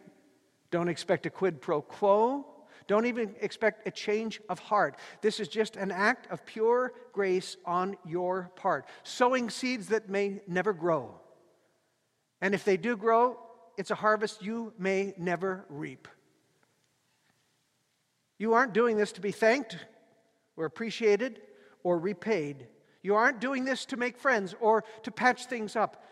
Don't 0.72 0.90
expect 0.90 1.26
a 1.26 1.30
quid 1.30 1.62
pro 1.62 1.82
quo. 1.82 2.46
Don't 2.88 3.06
even 3.06 3.36
expect 3.40 3.88
a 3.88 3.92
change 3.92 4.42
of 4.50 4.60
heart. 4.60 4.98
This 5.22 5.40
is 5.40 5.48
just 5.48 5.76
an 5.78 5.92
act 5.92 6.30
of 6.32 6.46
pure 6.46 6.94
grace 7.14 7.56
on 7.66 7.96
your 8.06 8.52
part, 8.56 8.86
sowing 9.04 9.50
seeds 9.50 9.88
that 9.88 10.10
may 10.10 10.42
never 10.48 10.74
grow. 10.74 11.20
And 12.42 12.54
if 12.54 12.66
they 12.66 12.76
do 12.76 12.98
grow, 12.98 13.38
it's 13.78 13.92
a 13.92 13.96
harvest 13.96 14.44
you 14.44 14.74
may 14.78 15.14
never 15.18 15.66
reap. 15.70 16.08
You 18.38 18.54
aren't 18.54 18.74
doing 18.74 18.98
this 18.98 19.14
to 19.14 19.22
be 19.22 19.32
thanked 19.32 19.78
or 20.58 20.66
appreciated 20.66 21.42
or 21.84 21.98
repaid. 21.98 22.68
You 23.02 23.16
aren't 23.16 23.40
doing 23.40 23.64
this 23.64 23.86
to 23.86 23.98
make 23.98 24.18
friends 24.18 24.56
or 24.60 24.84
to 25.04 25.12
patch 25.12 25.46
things 25.46 25.76
up. 25.76 26.04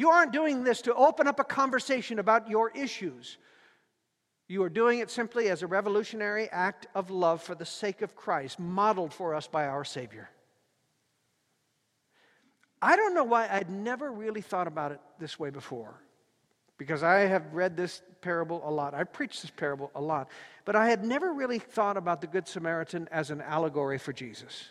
You 0.00 0.08
aren't 0.08 0.32
doing 0.32 0.64
this 0.64 0.80
to 0.82 0.94
open 0.94 1.26
up 1.26 1.40
a 1.40 1.44
conversation 1.44 2.18
about 2.18 2.48
your 2.48 2.70
issues. 2.70 3.36
You 4.48 4.62
are 4.62 4.70
doing 4.70 5.00
it 5.00 5.10
simply 5.10 5.50
as 5.50 5.60
a 5.60 5.66
revolutionary 5.66 6.48
act 6.48 6.86
of 6.94 7.10
love 7.10 7.42
for 7.42 7.54
the 7.54 7.66
sake 7.66 8.00
of 8.00 8.16
Christ, 8.16 8.58
modeled 8.58 9.12
for 9.12 9.34
us 9.34 9.46
by 9.46 9.66
our 9.66 9.84
Savior. 9.84 10.30
I 12.80 12.96
don't 12.96 13.12
know 13.12 13.24
why 13.24 13.46
I'd 13.52 13.68
never 13.68 14.10
really 14.10 14.40
thought 14.40 14.66
about 14.66 14.92
it 14.92 15.00
this 15.18 15.38
way 15.38 15.50
before, 15.50 16.00
because 16.78 17.02
I 17.02 17.26
have 17.26 17.52
read 17.52 17.76
this 17.76 18.00
parable 18.22 18.62
a 18.64 18.70
lot. 18.70 18.94
I've 18.94 19.12
preached 19.12 19.42
this 19.42 19.50
parable 19.50 19.90
a 19.94 20.00
lot, 20.00 20.30
but 20.64 20.76
I 20.76 20.88
had 20.88 21.04
never 21.04 21.34
really 21.34 21.58
thought 21.58 21.98
about 21.98 22.22
the 22.22 22.26
Good 22.26 22.48
Samaritan 22.48 23.06
as 23.12 23.30
an 23.30 23.42
allegory 23.42 23.98
for 23.98 24.14
Jesus. 24.14 24.70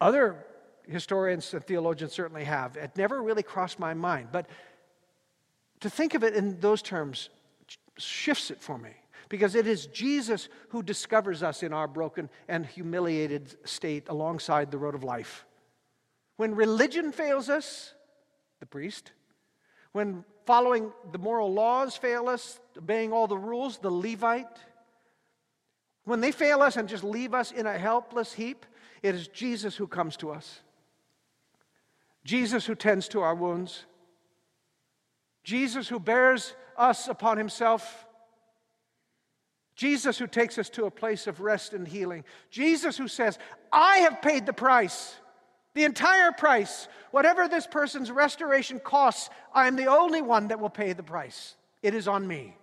Other 0.00 0.46
historians 0.88 1.52
and 1.54 1.64
theologians 1.64 2.12
certainly 2.12 2.44
have. 2.44 2.76
It 2.76 2.96
never 2.96 3.22
really 3.22 3.42
crossed 3.42 3.78
my 3.78 3.94
mind. 3.94 4.28
But 4.32 4.46
to 5.80 5.90
think 5.90 6.14
of 6.14 6.22
it 6.22 6.34
in 6.34 6.60
those 6.60 6.82
terms 6.82 7.28
shifts 7.98 8.50
it 8.50 8.60
for 8.60 8.78
me 8.78 8.90
because 9.28 9.54
it 9.54 9.66
is 9.66 9.86
Jesus 9.86 10.48
who 10.68 10.82
discovers 10.82 11.42
us 11.42 11.62
in 11.62 11.72
our 11.72 11.88
broken 11.88 12.28
and 12.48 12.66
humiliated 12.66 13.56
state 13.66 14.08
alongside 14.08 14.70
the 14.70 14.78
road 14.78 14.94
of 14.94 15.04
life. 15.04 15.44
When 16.36 16.54
religion 16.54 17.12
fails 17.12 17.48
us, 17.48 17.94
the 18.60 18.66
priest, 18.66 19.12
when 19.92 20.24
following 20.46 20.92
the 21.12 21.18
moral 21.18 21.52
laws 21.52 21.96
fail 21.96 22.28
us, 22.28 22.60
obeying 22.76 23.12
all 23.12 23.26
the 23.26 23.36
rules, 23.36 23.78
the 23.78 23.90
Levite, 23.90 24.58
when 26.04 26.20
they 26.20 26.32
fail 26.32 26.62
us 26.62 26.76
and 26.76 26.88
just 26.88 27.04
leave 27.04 27.32
us 27.32 27.52
in 27.52 27.66
a 27.66 27.78
helpless 27.78 28.32
heap, 28.32 28.66
it 29.02 29.14
is 29.14 29.28
Jesus 29.28 29.76
who 29.76 29.86
comes 29.86 30.16
to 30.18 30.30
us. 30.30 30.60
Jesus 32.24 32.66
who 32.66 32.74
tends 32.74 33.08
to 33.08 33.20
our 33.20 33.34
wounds, 33.34 33.84
Jesus 35.44 35.88
who 35.88 35.98
bears 35.98 36.54
us 36.76 37.08
upon 37.08 37.36
himself, 37.36 38.06
Jesus 39.74 40.18
who 40.18 40.26
takes 40.26 40.58
us 40.58 40.68
to 40.70 40.84
a 40.84 40.90
place 40.90 41.26
of 41.26 41.40
rest 41.40 41.72
and 41.72 41.86
healing, 41.88 42.24
Jesus 42.50 42.96
who 42.96 43.08
says, 43.08 43.38
I 43.72 43.98
have 43.98 44.22
paid 44.22 44.46
the 44.46 44.52
price. 44.52 45.16
The 45.74 45.84
entire 45.84 46.32
price, 46.32 46.86
whatever 47.12 47.48
this 47.48 47.66
person's 47.66 48.10
restoration 48.10 48.78
costs, 48.78 49.30
I 49.54 49.66
am 49.66 49.76
the 49.76 49.86
only 49.86 50.20
one 50.20 50.48
that 50.48 50.60
will 50.60 50.70
pay 50.70 50.92
the 50.92 51.02
price. 51.02 51.56
It 51.82 51.94
is 51.94 52.06
on 52.06 52.26
me. 52.28 52.56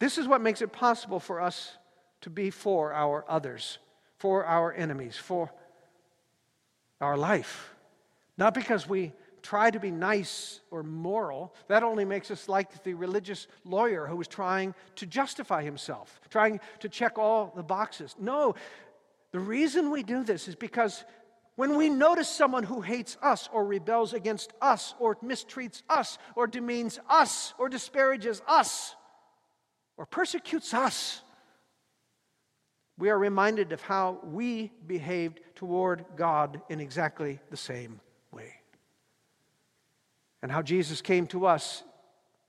This 0.00 0.18
is 0.18 0.28
what 0.28 0.42
makes 0.42 0.60
it 0.60 0.70
possible 0.70 1.18
for 1.18 1.40
us 1.40 1.72
to 2.20 2.30
be 2.30 2.50
for 2.50 2.92
our 2.92 3.24
others, 3.26 3.78
for 4.18 4.44
our 4.44 4.72
enemies, 4.72 5.16
for 5.16 5.50
our 7.04 7.16
life. 7.16 7.74
Not 8.36 8.54
because 8.54 8.88
we 8.88 9.12
try 9.42 9.70
to 9.70 9.78
be 9.78 9.90
nice 9.90 10.60
or 10.70 10.82
moral, 10.82 11.54
that 11.68 11.82
only 11.82 12.04
makes 12.04 12.30
us 12.30 12.48
like 12.48 12.82
the 12.82 12.94
religious 12.94 13.46
lawyer 13.64 14.06
who 14.06 14.16
was 14.16 14.26
trying 14.26 14.74
to 14.96 15.06
justify 15.06 15.62
himself, 15.62 16.18
trying 16.30 16.58
to 16.80 16.88
check 16.88 17.18
all 17.18 17.52
the 17.54 17.62
boxes. 17.62 18.16
No, 18.18 18.54
the 19.32 19.38
reason 19.38 19.90
we 19.90 20.02
do 20.02 20.24
this 20.24 20.48
is 20.48 20.54
because 20.54 21.04
when 21.56 21.76
we 21.76 21.88
notice 21.88 22.28
someone 22.28 22.64
who 22.64 22.80
hates 22.80 23.16
us 23.22 23.48
or 23.52 23.64
rebels 23.64 24.14
against 24.14 24.52
us 24.60 24.94
or 24.98 25.16
mistreats 25.16 25.82
us 25.88 26.18
or 26.34 26.46
demeans 26.46 26.98
us 27.08 27.54
or 27.58 27.68
disparages 27.68 28.42
us 28.48 28.96
or 29.96 30.06
persecutes 30.06 30.74
us, 30.74 31.20
we 32.98 33.10
are 33.10 33.18
reminded 33.18 33.72
of 33.72 33.82
how 33.82 34.18
we 34.22 34.70
behaved 34.86 35.40
toward 35.54 36.04
God 36.16 36.60
in 36.68 36.80
exactly 36.80 37.40
the 37.50 37.56
same 37.56 38.00
way. 38.30 38.54
And 40.42 40.52
how 40.52 40.62
Jesus 40.62 41.00
came 41.00 41.26
to 41.28 41.46
us, 41.46 41.82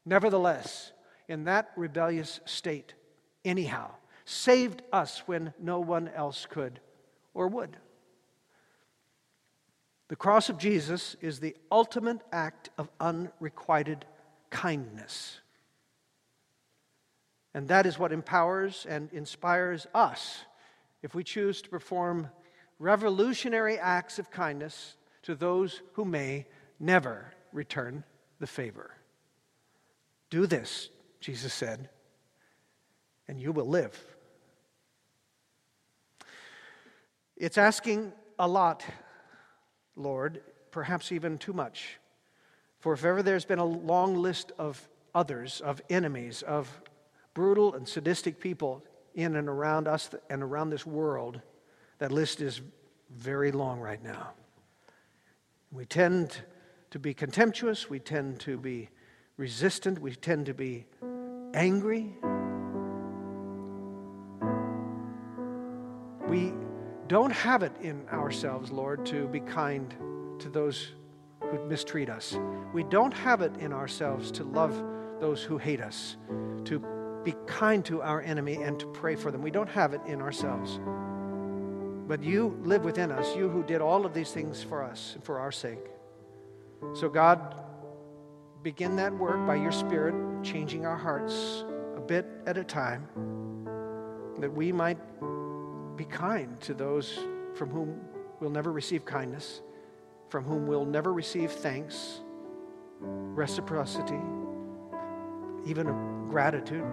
nevertheless, 0.06 0.92
in 1.28 1.46
that 1.46 1.72
rebellious 1.76 2.40
state, 2.46 2.94
anyhow, 3.44 3.92
saved 4.26 4.82
us 4.92 5.24
when 5.26 5.54
no 5.60 5.80
one 5.80 6.10
else 6.10 6.46
could 6.50 6.80
or 7.34 7.48
would. 7.48 7.78
The 10.08 10.16
cross 10.16 10.50
of 10.50 10.60
Jesus 10.60 11.16
is 11.22 11.40
the 11.40 11.56
ultimate 11.72 12.22
act 12.32 12.70
of 12.78 12.92
unrequited 13.00 14.06
kindness. 14.52 15.40
And 17.56 17.70
that 17.70 17.86
is 17.86 17.98
what 17.98 18.12
empowers 18.12 18.86
and 18.88 19.10
inspires 19.14 19.88
us 19.96 20.44
if 21.02 21.16
we 21.16 21.24
choose 21.24 21.62
to 21.62 21.70
perform 21.70 22.30
revolutionary 22.80 23.80
acts 23.80 24.20
of 24.20 24.30
kindness 24.30 24.98
to 25.24 25.36
those 25.36 25.82
who 25.94 26.04
may 26.04 26.48
never 26.82 27.34
return 27.54 28.04
the 28.40 28.46
favor. 28.46 28.92
Do 30.30 30.46
this, 30.48 30.90
Jesus 31.22 31.54
said, 31.54 31.88
and 33.26 33.40
you 33.40 33.54
will 33.54 33.70
live. 33.70 33.98
It's 37.38 37.58
asking 37.58 38.12
a 38.38 38.50
lot, 38.50 38.84
Lord, 39.96 40.42
perhaps 40.72 41.14
even 41.14 41.38
too 41.38 41.54
much. 41.54 42.00
For 42.80 42.92
if 42.92 43.06
ever 43.06 43.24
there's 43.24 43.46
been 43.46 43.60
a 43.60 43.66
long 43.66 44.18
list 44.18 44.52
of 44.60 44.90
others, 45.14 45.62
of 45.62 45.82
enemies, 45.90 46.42
of 46.42 46.70
brutal 47.36 47.76
and 47.76 47.88
sadistic 47.88 48.40
people 48.40 48.84
in 49.14 49.36
and 49.36 49.48
around 49.48 49.88
us 49.88 50.10
and 50.32 50.42
around 50.42 50.72
this 50.72 50.86
world, 50.86 51.40
that 52.00 52.12
list 52.12 52.42
is 52.42 52.62
very 53.12 53.52
long 53.52 53.80
right 53.80 54.04
now. 54.04 54.32
We 55.72 55.86
tend 55.86 56.36
to 56.90 56.98
be 56.98 57.14
contemptuous, 57.14 57.90
we 57.90 58.00
tend 58.00 58.40
to 58.42 58.58
be 58.58 58.90
resistant, 59.38 60.00
we 60.00 60.16
tend 60.16 60.48
to 60.48 60.54
be 60.54 60.86
angry. 61.54 62.16
We 66.28 66.54
don't 67.08 67.32
have 67.32 67.64
it 67.64 67.74
in 67.82 68.08
ourselves, 68.10 68.72
Lord, 68.72 69.06
to 69.08 69.28
be 69.28 69.42
kind 69.42 69.94
to 70.40 70.50
those 70.50 70.94
who 71.42 71.64
mistreat 71.68 72.10
us. 72.10 72.38
We 72.74 72.84
don't 72.84 73.14
have 73.14 73.42
it 73.42 73.56
in 73.58 73.74
ourselves 73.74 74.32
to 74.32 74.44
love 74.44 74.82
those 75.20 75.44
who 75.44 75.58
hate 75.58 75.82
us, 75.82 76.16
to 76.66 76.95
be 77.26 77.36
kind 77.48 77.84
to 77.86 78.02
our 78.02 78.22
enemy 78.22 78.62
and 78.62 78.80
to 78.80 78.86
pray 78.86 79.16
for 79.16 79.32
them. 79.32 79.42
We 79.42 79.52
don't 79.52 79.70
have 79.70 79.94
it 79.94 80.02
in 80.06 80.22
ourselves. 80.22 80.80
But 82.08 82.24
you 82.24 82.58
live 82.64 82.86
within 82.86 83.12
us, 83.12 83.36
you 83.36 83.50
who 83.50 83.64
did 83.64 83.82
all 83.82 84.06
of 84.06 84.14
these 84.14 84.32
things 84.32 84.62
for 84.62 84.84
us 84.84 85.14
and 85.16 85.24
for 85.24 85.40
our 85.40 85.52
sake. 85.52 85.88
So, 86.94 87.10
God, 87.10 87.56
begin 88.62 88.96
that 88.98 89.12
work 89.12 89.46
by 89.48 89.56
your 89.56 89.72
Spirit, 89.72 90.14
changing 90.44 90.86
our 90.86 90.96
hearts 90.96 91.66
a 91.98 92.00
bit 92.00 92.28
at 92.46 92.58
a 92.58 92.64
time, 92.64 93.08
that 94.40 94.54
we 94.54 94.72
might 94.72 95.00
be 95.98 96.06
kind 96.06 96.62
to 96.62 96.76
those 96.76 97.18
from 97.56 97.72
whom 97.72 98.02
we'll 98.40 98.52
never 98.52 98.72
receive 98.72 99.04
kindness, 99.04 99.62
from 100.30 100.44
whom 100.44 100.68
we'll 100.68 100.86
never 100.86 101.12
receive 101.12 101.52
thanks, 101.52 102.22
reciprocity, 103.00 104.20
even 105.66 106.28
gratitude. 106.30 106.86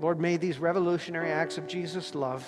Lord, 0.00 0.18
may 0.18 0.36
these 0.38 0.58
revolutionary 0.58 1.30
acts 1.30 1.58
of 1.58 1.66
Jesus' 1.66 2.14
love 2.14 2.44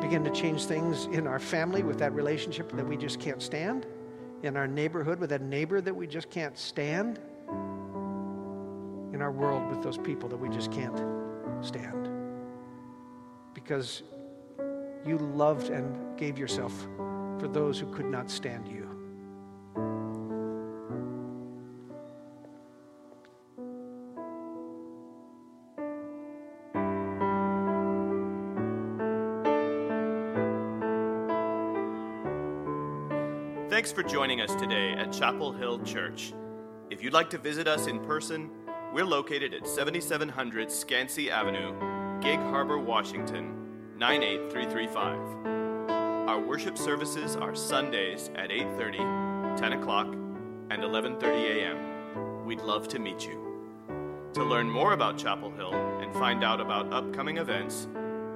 begin 0.00 0.24
to 0.24 0.30
change 0.30 0.64
things 0.64 1.04
in 1.06 1.26
our 1.26 1.38
family 1.38 1.82
with 1.82 1.98
that 1.98 2.14
relationship 2.14 2.72
that 2.72 2.86
we 2.86 2.96
just 2.96 3.20
can't 3.20 3.42
stand, 3.42 3.86
in 4.42 4.56
our 4.56 4.66
neighborhood 4.66 5.20
with 5.20 5.28
that 5.30 5.42
neighbor 5.42 5.80
that 5.82 5.94
we 5.94 6.06
just 6.06 6.30
can't 6.30 6.56
stand, 6.56 7.20
in 9.12 9.20
our 9.20 9.30
world 9.30 9.68
with 9.68 9.82
those 9.82 9.98
people 9.98 10.28
that 10.30 10.38
we 10.38 10.48
just 10.48 10.72
can't 10.72 10.98
stand 11.60 12.08
because 13.52 14.02
you 15.06 15.18
loved 15.18 15.68
and 15.68 16.18
gave 16.18 16.38
yourself 16.38 16.72
for 17.38 17.48
those 17.48 17.78
who 17.78 17.86
could 17.92 18.06
not 18.06 18.30
stand 18.30 18.66
you. 18.66 18.89
Thanks 33.90 34.02
for 34.02 34.08
joining 34.08 34.40
us 34.40 34.54
today 34.54 34.92
at 34.92 35.12
Chapel 35.12 35.52
Hill 35.52 35.80
Church. 35.80 36.32
If 36.90 37.02
you'd 37.02 37.12
like 37.12 37.28
to 37.30 37.38
visit 37.38 37.66
us 37.66 37.88
in 37.88 37.98
person, 37.98 38.48
we're 38.94 39.04
located 39.04 39.52
at 39.52 39.66
7700 39.66 40.68
Skansie 40.68 41.28
Avenue, 41.28 41.72
Gig 42.20 42.38
Harbor, 42.38 42.78
Washington 42.78 43.52
98335. 43.98 46.28
Our 46.28 46.38
worship 46.38 46.78
services 46.78 47.34
are 47.34 47.56
Sundays 47.56 48.30
at 48.36 48.52
8:30, 48.52 49.58
10 49.58 49.72
o'clock, 49.72 50.06
and 50.06 50.84
11:30 50.84 51.58
a.m. 51.58 52.46
We'd 52.46 52.60
love 52.60 52.86
to 52.90 53.00
meet 53.00 53.26
you. 53.26 53.44
To 54.34 54.44
learn 54.44 54.70
more 54.70 54.92
about 54.92 55.18
Chapel 55.18 55.50
Hill 55.50 55.74
and 55.74 56.12
find 56.12 56.44
out 56.44 56.60
about 56.60 56.92
upcoming 56.92 57.38
events, 57.38 57.88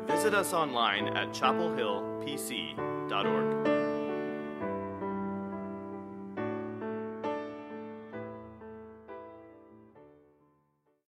visit 0.08 0.34
us 0.34 0.52
online 0.52 1.16
at 1.16 1.28
chapelhillpc.org. 1.28 3.83